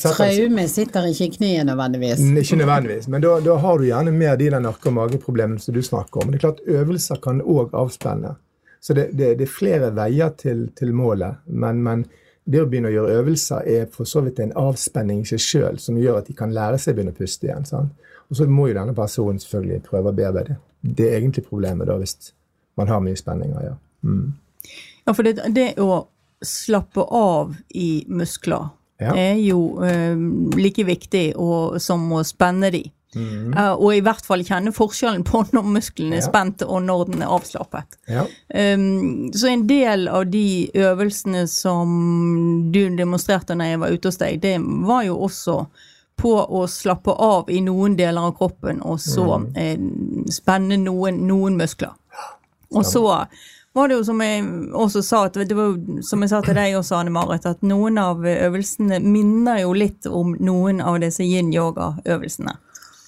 [0.02, 2.20] Traume sitter ikke i kneet nødvendigvis.
[2.42, 5.74] Ikke nødvendigvis, men da, da har du gjerne mer de der nakke- og mageproblemene som
[5.74, 6.28] du snakker om.
[6.28, 8.34] Men det er klart øvelser kan òg avspenne.
[8.80, 11.42] Så det, det, det, er flere veier til, til målet.
[11.46, 12.04] Men, men,
[12.50, 15.76] det å begynne å gjøre øvelser er for så vidt en avspenning i seg sjøl
[15.78, 17.66] som gjør at de kan lære seg å begynne å puste igjen.
[17.68, 17.92] Sant?
[18.30, 20.56] Og så må jo denne personen selvfølgelig prøve å bearbeide.
[20.80, 22.32] Det er egentlig problemet da, hvis
[22.80, 23.68] man har mye spenninger.
[23.68, 23.76] Ja,
[24.08, 24.24] mm.
[25.04, 26.00] ja for det, det, å
[26.44, 29.14] slappe av i muskler ja.
[29.16, 30.16] er jo eh,
[30.56, 32.84] like viktig og, som å spenne de.
[33.10, 33.56] Mm.
[33.56, 36.28] Uh, og i hvert fall kjenne forskjellen på når muskelen er ja.
[36.28, 37.98] spent og når den er avslappet.
[38.06, 38.26] Ja.
[38.54, 41.90] Um, så en del av de øvelsene som
[42.70, 45.64] du demonstrerte når jeg var ute hos deg, det var jo også
[46.20, 49.46] på å slappe av i noen deler av kroppen, og så mm.
[49.56, 49.78] eh,
[50.28, 51.94] spenne noen, noen muskler.
[52.76, 53.02] Og så
[53.72, 56.96] var det jo som jeg også sa, det var som jeg sa til deg også,
[56.98, 62.56] Anne Marit, at noen av øvelsene minner jo litt om noen av disse yin-yoga-øvelsene.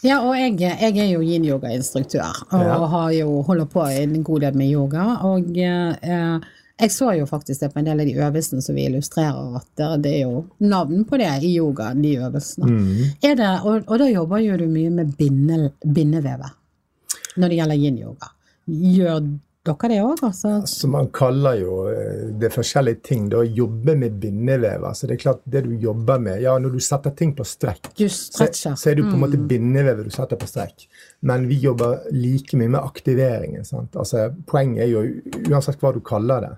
[0.03, 2.79] Ja, og jeg, jeg er jo yin-yoga-instruktør og ja.
[2.95, 5.05] har jo holder på en god del med yoga.
[5.29, 6.49] Og eh,
[6.83, 10.03] jeg så jo faktisk det på en del av de øvelsene som vi illustrerer, at
[10.03, 12.71] det er jo navn på det i yoga, de øvelsene.
[12.71, 13.15] Mm.
[13.23, 18.35] Det, og, og, da jobber jo du mye med binde, bindevevet når det gjelder yin-yoga.
[18.67, 19.23] Gjør
[19.63, 20.23] dere det òg?
[20.27, 20.57] Altså?
[20.59, 20.89] altså?
[20.91, 23.29] Man kaller jo eh, det forskjellige ting.
[23.31, 24.85] Da, jobbe med bindevev.
[24.89, 27.93] Altså det er klart, det du jobber med ja, Når du setter ting på strekk,
[27.95, 29.23] så, så, er det på en mm.
[29.23, 30.89] måte bindevevet du setter på strekk.
[31.29, 33.65] Men vi jobber like mye med aktiveringen.
[33.69, 33.95] Sant?
[33.95, 35.05] Altså, poenget er jo,
[35.47, 36.55] uansett hva du kaller det,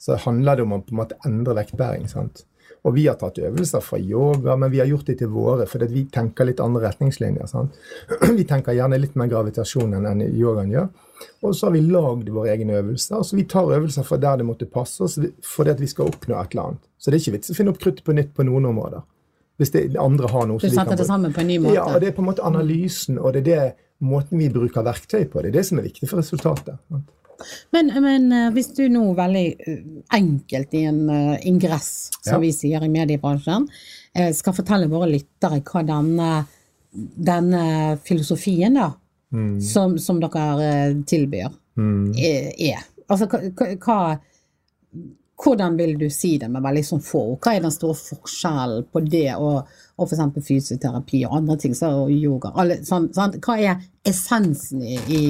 [0.00, 2.08] så handler det om å på en måte endre vektbæring.
[2.08, 2.46] sant?
[2.86, 5.88] Og vi har tatt øvelser fra yoga, men vi har gjort det til våre, fordi
[5.90, 7.48] vi tenker litt andre retningslinjer.
[7.50, 7.74] Sant?
[8.38, 10.86] Vi tenker gjerne litt mer gravitasjon enn yogaen gjør.
[11.42, 13.22] Og så har vi lagd våre egne øvelser.
[13.24, 16.54] så Vi tar øvelser fra der det måtte passe oss, fordi vi skal oppnå et
[16.54, 16.82] eller annet.
[16.98, 19.02] Så det er ikke vits å finne opp kruttet på nytt på noen områder.
[19.56, 21.78] Hvis det andre har noe Du setter det sammen på en ny måte?
[21.78, 23.60] Ja, og det er på en måte analysen, og det er det
[24.04, 25.42] måten vi bruker verktøy på.
[25.42, 26.76] Det er det som er viktig for resultatet.
[27.70, 29.80] Men, men eh, hvis du nå veldig eh,
[30.16, 32.42] enkelt i en uh, ingress, som ja.
[32.42, 33.68] vi sier i mediebransjen,
[34.32, 36.28] skal fortelle våre lyttere hva denne,
[37.28, 37.64] denne
[38.00, 38.86] filosofien da,
[39.28, 39.58] mm.
[39.60, 40.70] som, som, dere
[41.04, 42.14] tilbyr, mm.
[42.16, 42.80] er.
[43.12, 43.98] Altså hva,
[45.36, 47.38] Hvordan vil du si det med veldig sånn få ord?
[47.44, 49.68] Hva er den store forskjellen på det og,
[50.00, 50.40] og f.eks.
[50.46, 52.54] fysioterapi og andre ting, så yoga?
[52.56, 55.20] Alle, sånn, sånn, hva er essensen i, i,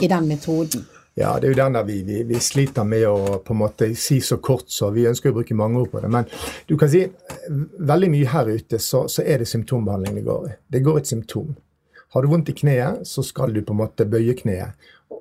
[0.00, 0.86] i den metoden?
[1.16, 3.86] Ja, det er jo den der vi, vi, vi, sliter med å på en måte
[3.96, 6.10] si så kort, så vi ønsker å bruke mange ord på det.
[6.12, 6.26] Men
[6.68, 7.06] du kan si
[7.88, 10.52] veldig mye her ute så, så er det symptombehandling det går i.
[10.76, 11.54] Det går et symptom.
[12.12, 14.76] Har du vondt i kneet, så skal du på en måte bøye kneet.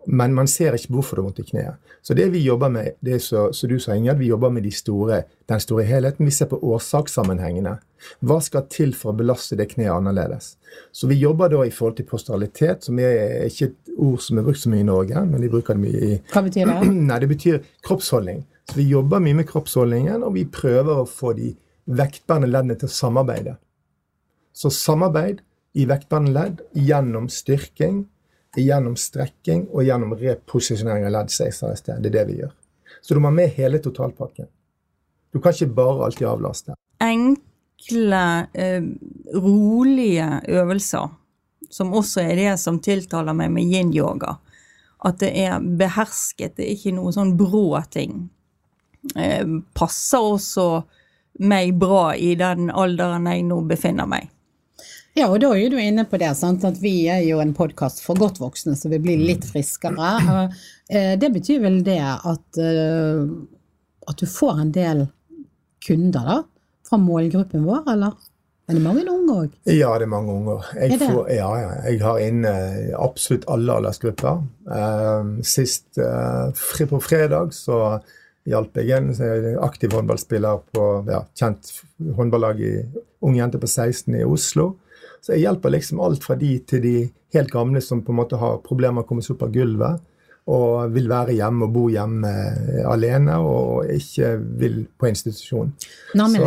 [0.05, 1.95] Men man ser ikke hvorfor det er vondt i kneet.
[2.05, 4.67] Så det vi jobber med, det er så, så du sa, Ingjerd, vi jobber med
[4.67, 6.27] de store, den store helheten.
[6.27, 7.79] Vi ser på årsakssammenhengene.
[8.19, 10.58] Hva skal til for å belaste det kneet annerledes?
[10.91, 14.60] Så vi jobber da i forhold til posturalitet, som er ikke ord som er brukt
[14.62, 16.77] så mye i Norge, men de bruker det mye i Hva betyr det?
[17.10, 18.43] Nei, det betyr kroppsholdning.
[18.69, 21.53] Så vi jobber mye med kroppsholdningen, og vi prøver å få de
[21.86, 23.55] vektbærende leddene til å samarbeide.
[24.55, 25.43] Så samarbeid
[25.75, 28.05] i vektbærende ledd gjennom styrking,
[28.55, 31.99] gjennom strekking og gjennom reposisjonering av ledd, som jeg sa i sted.
[32.03, 32.53] Det er det vi gjør.
[33.03, 34.47] Så du må ha med hele totalpakken.
[35.36, 36.77] Du kan ikke bare alltid avlaste.
[37.03, 38.84] Enkle, eh,
[39.36, 41.10] rolige øvelser,
[41.73, 44.38] som også er det som tiltaler meg med yin-yoga.
[45.06, 48.28] At det er behersket, det er ikke noe sånn brå ting.
[49.15, 49.45] Eh,
[49.78, 50.69] passer også
[51.45, 54.32] meg bra i den alderen jeg nå befinner meg.
[55.15, 56.65] Ja, og da er du inne på det, sant?
[56.67, 60.49] at vi er jo en podkast for godt voksne, så vi blir litt friskere.
[60.86, 63.23] Eh, det betyr vel det at, eh,
[64.06, 64.99] at du får en del
[65.82, 66.36] kunder da,
[66.86, 68.12] fra målgruppen vår, eller?
[68.65, 69.58] Er det mange unge òg?
[69.69, 70.69] Ja, det er mange unger.
[70.73, 72.54] Jeg, får, ja, ja, jeg har inne
[72.97, 74.39] absolutt alle aldersgrupper.
[74.65, 76.49] Uh, sist uh,
[76.89, 77.99] på fredag så
[78.49, 79.12] hjalp jeg en
[79.65, 81.71] aktiv håndballspiller på ja, kjent
[82.17, 82.73] håndballag i
[83.25, 84.75] Ung jente på 16 i Oslo.
[85.21, 86.97] Så jeg hjelper liksom alt fra de til de
[87.34, 90.04] helt gamle som på en måte har problemer med å komme seg opp av gulvet.
[90.45, 92.31] Og vil være hjemme og bo hjemme
[92.86, 95.71] alene og ikke vil på institusjon.
[96.13, 96.43] Nemlig.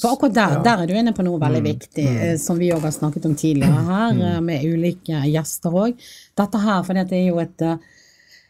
[0.00, 0.62] For akkurat der, ja.
[0.64, 2.22] der, er du inne på noe veldig mm, viktig, mm.
[2.24, 4.22] Eh, som vi òg har snakket om tidligere her, mm.
[4.30, 6.08] Eh, med ulike gjester òg.
[6.40, 7.76] Dette her, for det er jo et eh,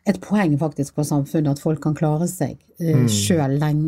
[0.04, 3.04] et poeng faktisk for samfunnet at folk kan klare seg mm.
[3.10, 3.82] sjøl leng,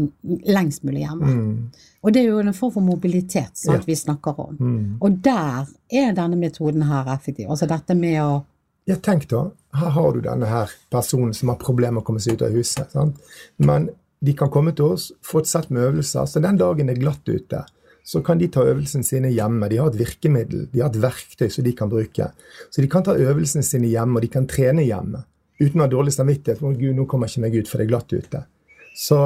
[0.46, 1.30] lengst mulig hjemme.
[1.30, 1.86] Mm.
[2.04, 3.82] Og det er jo en form for mobilitet som ja.
[3.86, 4.54] vi snakker om.
[4.60, 4.84] Mm.
[5.02, 7.48] Og der er denne metoden her effektiv.
[7.50, 8.44] Altså dette med å
[8.88, 9.46] Ja, tenk da.
[9.74, 12.54] Her har du denne her personen som har problemer med å komme seg ut av
[12.54, 12.90] huset.
[12.92, 13.20] Sant?
[13.56, 13.88] Men
[14.24, 16.28] de kan komme til oss, få et sett med øvelser.
[16.28, 17.64] Så den dagen det er glatt ute,
[18.04, 19.68] så kan de ta øvelsene sine hjemme.
[19.72, 22.28] De har et virkemiddel, de har et verktøy som de kan bruke.
[22.68, 25.24] Så de kan ta øvelsene sine hjemme, og de kan trene hjemme
[25.60, 27.92] uten å ha dårlig samvittighet for Gud, nå kommer ikke meg ut, for det er
[27.92, 28.40] glatt ute.
[28.94, 29.18] Så,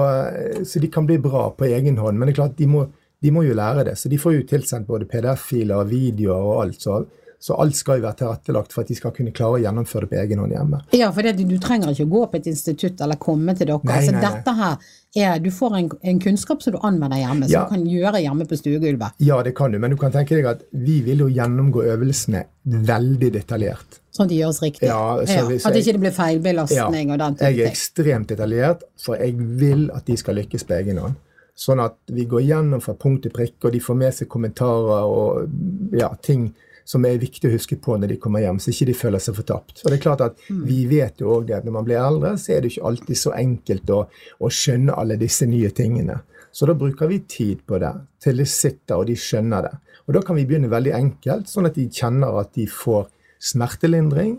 [0.64, 2.18] så, de kan bli bra på egen hånd.
[2.18, 2.86] Men det er klart, de må,
[3.20, 3.96] de må jo lære det.
[4.00, 6.84] Så de får jo tilsendt både PDF-filer og videoer og alt.
[6.84, 7.02] Så,
[7.40, 10.10] så, alt skal jo være tilrettelagt for at de skal kunne klare å gjennomføre det
[10.10, 10.80] på egen hånd hjemme.
[10.98, 13.78] Ja, for det, du trenger ikke gå på et institutt eller komme til dere.
[13.86, 14.76] Nei, altså, nei, dette her
[15.14, 17.62] er, Du får en, en kunnskap som du anvender hjemme, som Ja.
[17.64, 19.14] du kan gjøre hjemme på stuegulvet.
[19.22, 22.42] Ja, det kan du, men du kan tenke deg at vi vil jo gjennomgå øvelsene
[22.66, 24.00] veldig detaljert.
[24.12, 24.90] Sånn at de gjøres riktig.
[24.90, 27.56] Ja, så hvis at jeg- ikke det blir feilbelastning og den type ting?
[27.56, 31.14] jeg er ekstremt detaljert, for jeg vil at de skal lykkes på egen hånd.
[31.56, 35.06] Sånn at vi går gjennom fra punkt til prikk, og de får med seg kommentarer
[35.06, 35.48] og
[35.92, 36.52] ja, ting
[36.88, 39.36] som er viktig å huske på når de kommer hjem, så ikke de føler seg
[39.36, 39.82] fortapt.
[39.82, 42.32] Og det er klart at Vi vet jo òg det at når man blir eldre,
[42.40, 44.00] så er det ikke alltid så enkelt å,
[44.40, 46.22] å skjønne alle disse nye tingene.
[46.52, 47.92] Så da bruker vi tid på det,
[48.24, 49.74] til de sitter og de skjønner det.
[50.08, 53.10] Og da kan vi begynne veldig enkelt, sånn at de kjenner at de får
[53.50, 54.38] smertelindring.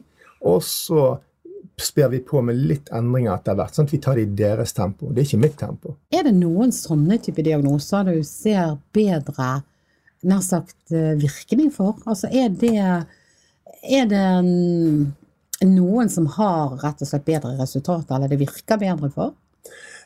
[0.49, 1.19] Og så
[1.79, 4.73] sper vi på med litt endringer etter hvert, sånn at vi tar det i deres
[4.75, 5.13] tempo.
[5.13, 5.95] Det er ikke mitt tempo.
[6.11, 9.59] Er det noen sånne type diagnoser du ser bedre
[10.27, 11.99] nær sagt eh, virkning for?
[12.09, 12.75] Altså er det,
[13.83, 14.25] er det
[15.67, 19.33] noen som har rett og slett bedre resultater, eller det virker bedre for?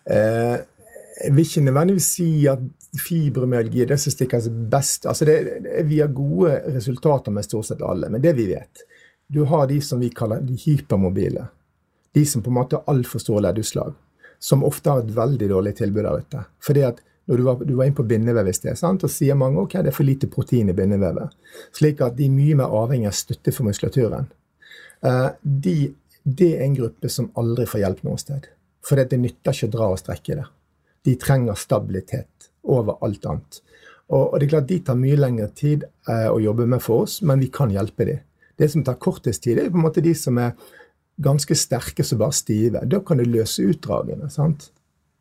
[0.05, 0.57] Eh,
[1.23, 2.61] jeg vil ikke nødvendigvis si at
[2.99, 5.05] fibromyalgi er det som stikker seg best.
[5.09, 5.37] Altså det,
[5.87, 8.87] vi har gode resultater med stort sett alle, men det vi vet
[9.33, 11.47] Du har de som vi kaller de hypermobile.
[12.13, 13.93] De som på en måte har altfor store leddutslag.
[14.37, 16.43] Som ofte har et veldig dårlig tilbud der ute.
[16.61, 16.99] Fordi at
[17.29, 19.03] når du var, du var inne på bindevev i sted, sant?
[19.05, 21.35] og sier mange ok, det er for lite protein i bindevevet.
[21.75, 24.27] Slik at de er mye mer avhengig av støtte for muskulaturen.
[25.07, 25.77] Eh, de,
[26.23, 28.49] det er en gruppe som aldri får hjelp noe sted.
[28.83, 30.49] For det nytter ikke å dra og strekke det.
[31.07, 33.63] De trenger stabilitet over alt annet.
[34.11, 37.07] Og, og det er klart De tar mye lengre tid uh, å jobbe med for
[37.07, 38.23] oss, men vi kan hjelpe dem.
[38.59, 40.53] Det som tar kortest tid, er på en måte de som er
[41.23, 42.83] ganske sterke som bare stive.
[42.89, 44.29] Da kan du løse utdragene.
[44.29, 44.69] sant?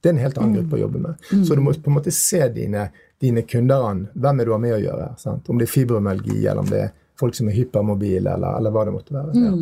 [0.03, 1.29] Det er en helt annen gruppe å jobbe med.
[1.47, 2.89] Så du må på en måte se dine,
[3.23, 4.09] dine kunder an.
[4.19, 5.13] Hvem er du har med å gjøre?
[5.21, 5.47] sant?
[5.47, 6.91] Om det er fibromyalgi, eller om det er
[7.23, 9.37] folk som er hypermobile, eller, eller hva det måtte være.
[9.39, 9.53] Ja.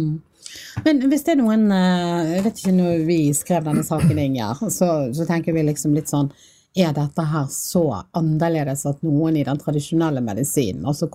[0.87, 4.65] Men hvis det er noen eh, Jeg vet ikke når vi skrev denne saken, Inger,
[4.73, 6.31] så, så tenker vi liksom litt sånn
[6.79, 7.85] Er dette her så
[8.19, 11.11] annerledes at noen i den tradisjonelle medisinen, altså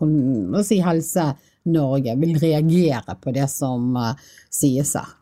[0.68, 5.16] si Helse-Norge, vil reagere på det som eh, sies her?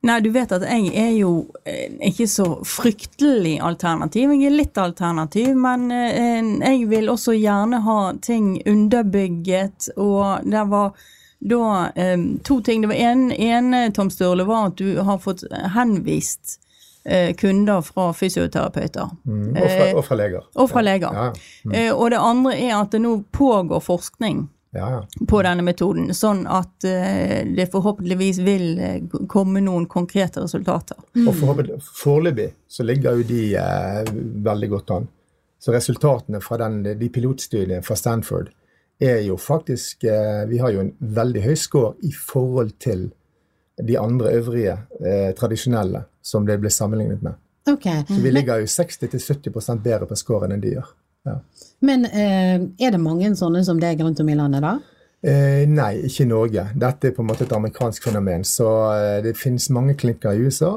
[0.00, 1.30] Nei, du vet at jeg er jo
[1.66, 4.30] eh, ikke så fryktelig alternativ.
[4.30, 10.62] Jeg er litt alternativ, men eh, jeg vil også gjerne ha ting underbygget, og det
[10.70, 10.94] var
[11.38, 11.64] da
[11.98, 12.14] eh,
[12.46, 12.86] to ting.
[12.86, 16.60] Det var en, ene, Tom Sturle, var at du har fått henvist
[17.40, 19.08] kunder fra fysioterapeuter.
[19.24, 19.54] Mm.
[19.54, 20.48] Og, fra, og fra leger.
[20.60, 21.14] Og fra leger.
[21.16, 21.28] Ja.
[21.72, 25.26] Eh, og det andre er at det nå pågår forskning ja, ja.
[25.28, 30.98] på denne metoden, sånn at eh, det forhåpentligvis vil eh, komme noen konkrete resultater.
[31.26, 34.12] Og forhåpentlig- foreløpig så ligger jo de eh,
[34.48, 35.08] veldig godt an.
[35.58, 38.52] Så resultatene fra den, de pilotstudiene fra Stanford
[38.98, 43.08] er jo faktisk eh, Vi har jo en veldig høy score i forhold til
[43.78, 47.38] de andre øvrige eh, tradisjonelle som det ble sammenlignet med.
[47.68, 48.02] Okay.
[48.08, 50.88] Så vi ligger jo 60-70% bedre på scoren enn de gjør.
[51.28, 51.66] Ja.
[51.80, 54.78] Men eh, er det mange sånne som deg rundt om i landet, da?
[55.22, 56.64] Eh, nei, ikke i Norge.
[56.78, 58.46] Dette er på en måte et amerikansk fenomen.
[58.46, 60.76] Så eh, det finnes mange klinikker i USA,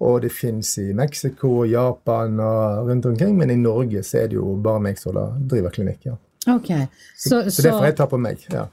[0.00, 3.36] og det finnes i Mexico, Japan og rundt omkring.
[3.38, 5.18] Men i Norge så er det jo bare meg som
[5.50, 6.10] driver klinikk.
[6.10, 6.18] Ja.
[6.48, 6.86] Okay.
[7.18, 8.42] så, Så det får jeg ta på meg.
[8.52, 8.66] ja.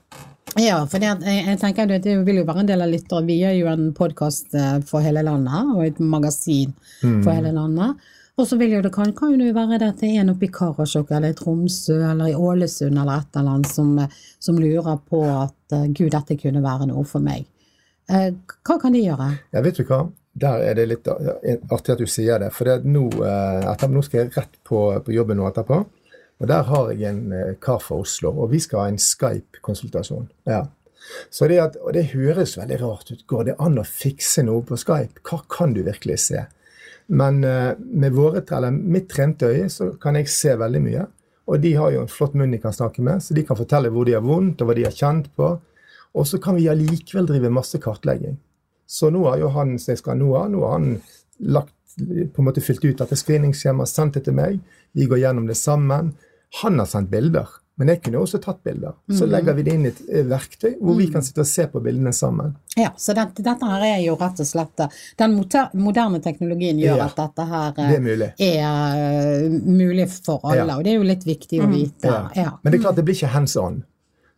[0.58, 3.26] Ja, for det, jeg, jeg tenker det vil jo være en del av lyttere.
[3.28, 4.56] Vi gjør jo en podkast
[4.88, 6.72] for hele landet, og et magasin
[7.04, 8.00] for hele landet.
[8.38, 10.46] Og så vil jo det kan, kan jo være det at det er en oppe
[10.46, 13.96] i Karasjok eller i Tromsø eller i Ålesund eller et eller annet som,
[14.40, 17.48] som lurer på at eh, gud, dette kunne være noe for meg.
[18.14, 19.32] Eh, hva kan de gjøre?
[19.56, 20.04] Ja, vet du hva?
[20.38, 22.52] Der er det litt eh, artig at du sier det.
[22.54, 25.82] For det nå, eh, etter, nå skal jeg rett på, på jobben nå etterpå.
[26.38, 30.30] Og der har jeg en eh, kar fra Oslo, og vi skal ha en Skype-konsultasjon.
[30.46, 30.68] Ja.
[31.34, 33.26] Så det, at, og det høres veldig rart ut.
[33.26, 35.24] Går det an å fikse noe på Skype?
[35.26, 36.46] Hva kan du virkelig se?
[37.08, 41.06] Men eh, med våre, eller mitt trente øye så kan jeg se veldig mye.
[41.48, 43.92] Og de har jo en flott munn de kan snakke med, så de kan fortelle
[43.94, 45.54] hvor de har vondt, og hva de har kjent på.
[46.18, 48.36] Og så kan vi allikevel drive masse kartlegging.
[48.88, 50.90] Så nå har jo han som jeg skal nå ha, nå har han
[51.44, 54.60] lagt, på en måte fylt ut dette screeningskjemaet, sendt det til meg.
[54.96, 56.12] Vi går gjennom det sammen.
[56.62, 57.48] Han har sendt bilder,
[57.78, 58.96] men jeg kunne også tatt bilder.
[59.14, 61.68] Så legger vi det inn i et eh, verktøy hvor vi kan sitte og se
[61.70, 62.56] på bildene sammen.
[62.78, 65.36] Ja, så det, dette her er jo rett og slett eh, Den
[65.78, 68.30] moderne teknologien gjør Ja, at dette her Det er mulig.
[68.42, 70.78] er eh, mulig for alle, Ja.
[70.78, 72.10] og det er jo litt viktig å vite.
[72.10, 72.24] Ja.
[72.36, 72.52] Ja.
[72.64, 73.84] Men det er klart det blir ikke hands on.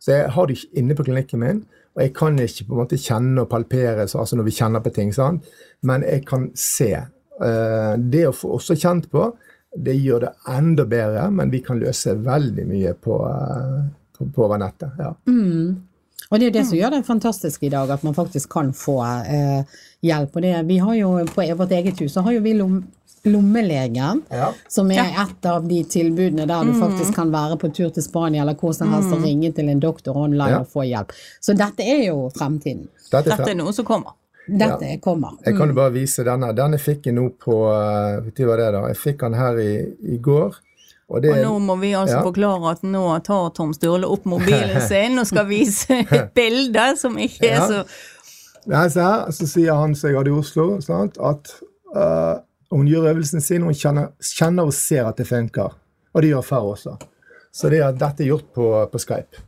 [0.00, 1.64] Så jeg har det ikke inne på klinikken min,
[1.96, 4.84] og jeg kan ikke på en måte kjenne og palpere så, altså når vi kjenner
[4.84, 5.12] på ting.
[5.12, 5.48] sant?
[5.82, 6.92] Men jeg kan se
[7.40, 9.30] Eh, det å få også kjent på,
[9.76, 13.84] det gjør det enda bedre, men vi kan løse veldig mye på, eh,
[14.18, 14.90] på, på over nettet.
[14.98, 15.12] Ja.
[16.30, 18.98] Og det er det som gjør det fantastisk i dag, at man faktisk kan få
[19.26, 19.62] eh,
[20.06, 20.36] hjelp.
[20.36, 22.76] Og det, vi har jo på vårt eget hus så har jo vi lom,
[23.24, 24.52] lommelegen, Ja.
[24.68, 28.42] som er et av de tilbudene der du faktisk kan være på tur til Spania
[28.42, 30.60] eller hvor som helst og ringe til en doktor online Ja.
[30.60, 31.12] og få hjelp.
[31.40, 32.88] Så dette er jo fremtiden.
[33.10, 34.14] Dette er Dette er noe som kommer.
[34.48, 35.36] Dette kommer.
[35.46, 36.52] Jeg kan jo bare vise denne.
[36.56, 38.80] Denne fikk jeg nå på eh, Vet du hva det er da?
[38.90, 39.72] Jeg fikk den her i,
[40.14, 40.56] i går.
[41.10, 42.22] Og det Og nå må vi altså Ja.
[42.22, 47.18] forklare at nå tar Tom Sturle opp mobilen sin og skal vise et bilde som
[47.18, 47.66] ikke er Ja.
[47.66, 47.84] så
[48.70, 51.48] Nei, se her, så sier han som jeg hadde i Oslo, sant, at
[51.96, 52.36] uh,
[52.70, 55.72] hun gjør øvelsen sin, hun kjenner, kjenner og ser at det funker.
[56.12, 56.92] Og det gjør Ferr også.
[57.56, 59.40] Så det er, dette er gjort på, på Skype.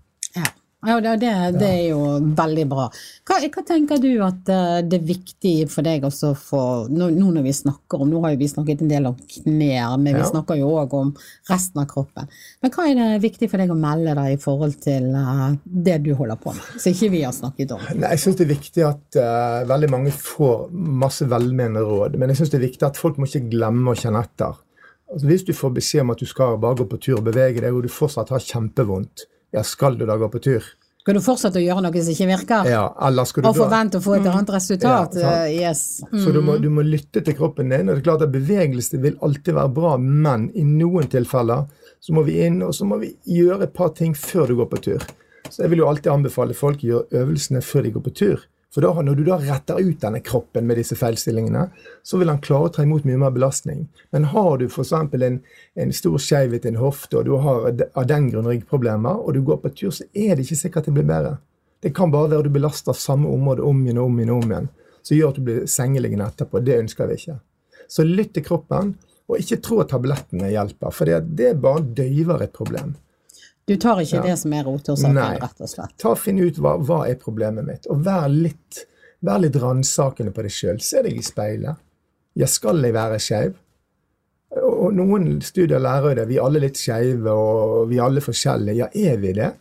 [0.82, 1.98] Ja, det, det, det er jo
[2.34, 2.88] veldig bra.
[3.28, 7.28] Hva, hva tenker du at eh, det er viktig for deg også for nå, nå
[7.36, 10.24] når vi snakker om Nå har jo vi snakket en del om knær, men vi
[10.24, 10.26] Ja.
[10.32, 11.12] snakker jo òg om
[11.48, 12.26] resten av kroppen.
[12.64, 16.00] Men hva er det viktig for deg å melde deg i forhold til uh, det
[16.02, 17.86] du holder på med, som ikke vi har snakket om?
[17.94, 22.18] Nei, Jeg syns det er viktig at uh, veldig mange får masse velmenende råd.
[22.18, 24.58] Men jeg synes det er viktig at folk må ikke glemme å kjenne etter.
[25.12, 27.62] Altså, hvis du får beskjed om at du skal bare gå på tur og bevege
[27.62, 30.70] deg, og du fortsatt har kjempevondt, ja, skal du da gå på tur?
[31.02, 32.68] Skal du fortsette å gjøre noe som ikke virker?
[32.70, 35.16] Ja, eller skal du Og forvente å få et annet resultat?
[35.18, 35.98] Ja, eh, yes.
[36.12, 36.20] Mm.
[36.22, 37.88] Så du må, du må lytte til kroppen din.
[37.88, 41.66] og det er klart at Bevegelse vil alltid være bra, men i noen tilfeller
[41.98, 44.70] så må vi inn og så må vi gjøre et par ting før du går
[44.70, 45.08] på tur.
[45.50, 48.46] Så Jeg vil jo alltid anbefale folk å gjøre øvelsene før de går på tur.
[48.72, 51.66] For da, når du da retter ut denne kroppen med disse feilstillingene,
[52.02, 53.84] så vil han klare å ta imot mye mer belastning.
[54.16, 54.94] Men har du f.eks.
[54.96, 55.40] En,
[55.84, 59.42] en stor skeivhet i en hofte, og du har av den grunn ryggproblemer, og du
[59.44, 61.36] går på tur, så er det ikke sikkert det blir bedre.
[61.84, 64.32] Det kan bare være at du belaster samme område om igjen og om igjen.
[64.32, 64.68] og om igjen,
[65.02, 66.60] Som gjør at du blir sengeliggende etterpå.
[66.64, 67.40] Det ønsker vi ikke.
[67.88, 68.94] Så lytt til kroppen,
[69.28, 70.94] og ikke tro at tablettene hjelper.
[70.94, 72.94] For det, det bare døyver et problem.
[73.68, 74.22] Du tar ikke Ja.
[74.22, 75.38] det som er rotårsaken, Nei.
[75.38, 75.92] rett og slett.
[75.98, 78.86] Ta og Finn ut hva, hva er problemet mitt, og vær litt,
[79.22, 80.80] vær litt ransakende på deg sjøl.
[80.82, 81.76] Se deg i speilet.
[82.34, 83.54] Ja, skal jeg være skeiv?
[84.56, 86.28] Og, og noen studier lærer jo det.
[86.28, 88.76] Vi er alle litt skeive, og vi er alle forskjellige.
[88.76, 89.52] Ja, er vi det?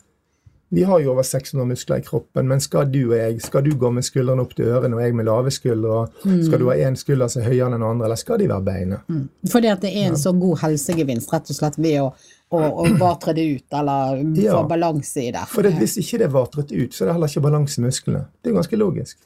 [0.74, 3.74] Vi har jo over 600 muskler i kroppen, men skal du og jeg skal du
[3.76, 6.06] gå med skuldrene opp til ørene og jeg med lave skuldre?
[6.46, 8.64] Skal du ha én skulder som er høyere enn den andre, eller skal de være
[8.64, 9.02] beina?
[9.52, 12.06] Fordi at det er en så god helsegevinst rett og slett ved å,
[12.56, 14.54] å, å vatre det ut, eller Ja.
[14.56, 15.44] få balanse i det.
[15.52, 17.84] For det, hvis ikke det er vatret ut, så er det heller ikke balanse i
[17.84, 18.24] musklene.
[18.42, 19.18] Det er ganske logisk.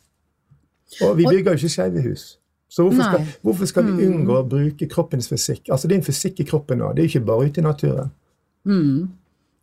[1.05, 2.37] Og vi bygger jo ikke skeive hus.
[2.69, 3.27] Så hvorfor skal, Mm.
[3.45, 5.69] hvorfor skal vi unngå å bruke kroppens fysikk?
[5.69, 6.89] Altså Det er en fysikk i kroppen nå.
[6.95, 8.09] Det er jo ikke bare ute i naturen.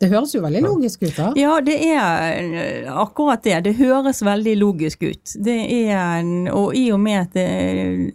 [0.02, 1.28] Det høres jo veldig logisk ut, da.
[1.38, 3.60] Ja, det er eh, akkurat det.
[3.68, 5.34] Det høres veldig logisk ut.
[5.38, 7.48] Det er, og i og med at det,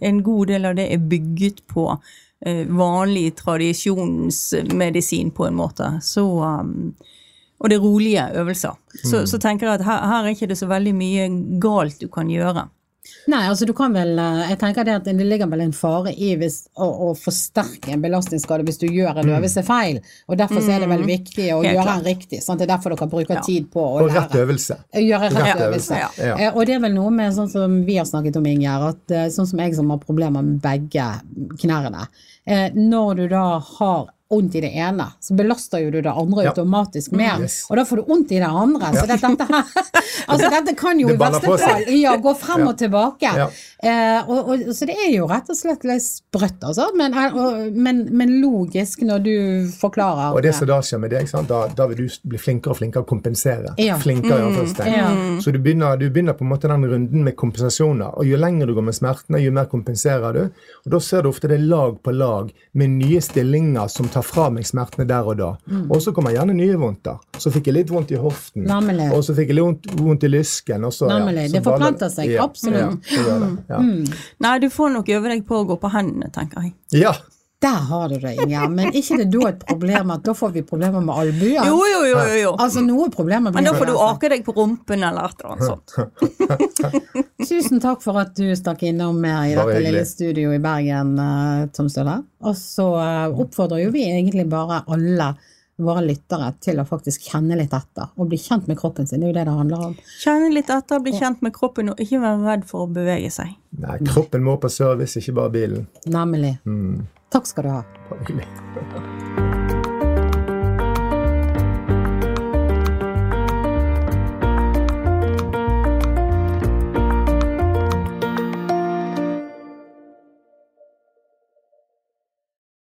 [0.04, 1.86] en god del av det er bygget på
[2.44, 6.26] eh, vanlig tradisjonsmedisin på en måte, så
[6.60, 6.92] um,
[7.58, 8.76] og det er rolige øvelser.
[9.02, 11.24] Så, så tenker jeg at her, her er ikke det så veldig mye
[11.58, 12.68] galt du kan gjøre.
[13.28, 16.12] Nei, altså du kan vel eh, Jeg tenker det at det ligger vel en fare
[16.16, 19.98] i hvis, å, å forsterke en belastningsskade hvis du gjør en øvelse feil.
[20.28, 22.02] Og derfor så er det vel viktig å Helt gjøre klart.
[22.04, 22.40] den riktig.
[22.44, 22.58] Sant?
[22.62, 23.42] Det er derfor dere bruker Ja.
[23.44, 24.78] tid på å Og rett øvelse.
[24.94, 25.98] Gjøre rett Rett øvelse.
[25.98, 26.36] øvelse, ja.
[26.48, 29.10] Eh, Og det er vel noe med sånn som vi har snakket om, Ingjerd, at
[29.16, 31.10] eh, sånn som jeg som har problemer med begge
[31.60, 32.06] knærne.
[32.48, 33.46] Eh, Når du da
[33.78, 36.50] har vondt i det ene, så belaster jo du det andre Ja.
[36.50, 37.40] automatisk mer.
[37.40, 37.62] Yes.
[37.70, 38.90] Og da får du vondt i det andre.
[38.92, 39.64] Så det, dette her
[40.28, 42.66] Altså dette kan jo Det i verste fall ja, gå frem Ja.
[42.68, 43.30] og tilbake.
[43.40, 43.46] Ja.
[43.80, 46.90] Eh, og, og, så det er jo rett og slett litt sprøtt, altså.
[46.98, 49.32] Men, eh, og, men, men logisk når du
[49.80, 51.48] forklarer Og det som da skjer med deg, sant?
[51.48, 53.72] Da, da vil du bli flinkere og flinkere å kompensere.
[53.80, 53.96] Ja.
[53.96, 55.08] Flinkere, mm, ja.
[55.40, 58.12] Så du begynner, du begynner på en måte den runden med kompensasjoner.
[58.20, 60.44] Og jo lenger du går med smertene, jo mer kompenserer du.
[60.84, 62.37] Og da ser du ofte det lag på lag
[62.78, 65.50] med nye stillinger som tar fra meg smertene der og da.
[65.88, 67.18] Og så kommer gjerne nye vondter.
[67.38, 68.66] Så fikk jeg litt vondt i hoften.
[68.68, 69.08] Nemlig.
[69.14, 70.84] Og så fikk jeg litt vondt, vondt i lysken.
[70.88, 73.10] Og så, ja, så Det forplanter seg, Ja, absolutt.
[73.14, 73.50] Ja, det det.
[73.72, 73.80] Ja.
[74.46, 76.74] Nei, du får nok øve deg på å gå på hendene, tenker jeg.
[77.04, 77.14] ja.
[77.60, 78.70] Der har du det, Ingjerd.
[78.70, 81.66] Men ikke det da et problem at da får vi problemer med albuen?
[81.66, 82.36] Jo, jo, jo, jo.
[82.38, 82.52] jo.
[82.54, 84.06] Altså, noe problemer blir Men da får du altså.
[84.12, 87.18] ake deg på rumpen eller et eller annet sånt.
[87.50, 91.90] Tusen takk for at du stakk innom i dette lille studioet i Bergen, eh, Tom
[91.90, 92.20] Støle.
[92.46, 95.32] Og så eh, oppfordrer jo vi egentlig bare alle
[95.82, 99.22] våre lyttere til å faktisk kjenne litt etter og bli kjent med kroppen sin.
[99.22, 100.00] Det er jo det det handler om.
[100.22, 103.54] Kjenne litt etter, bli kjent med kroppen og ikke være redd for å bevege seg.
[103.82, 105.86] Nei, kroppen må på service, ikke bare bilen.
[106.10, 106.58] Nemlig.
[107.30, 107.84] Takk skal du ha.
[108.08, 109.47] Bare hyggelig.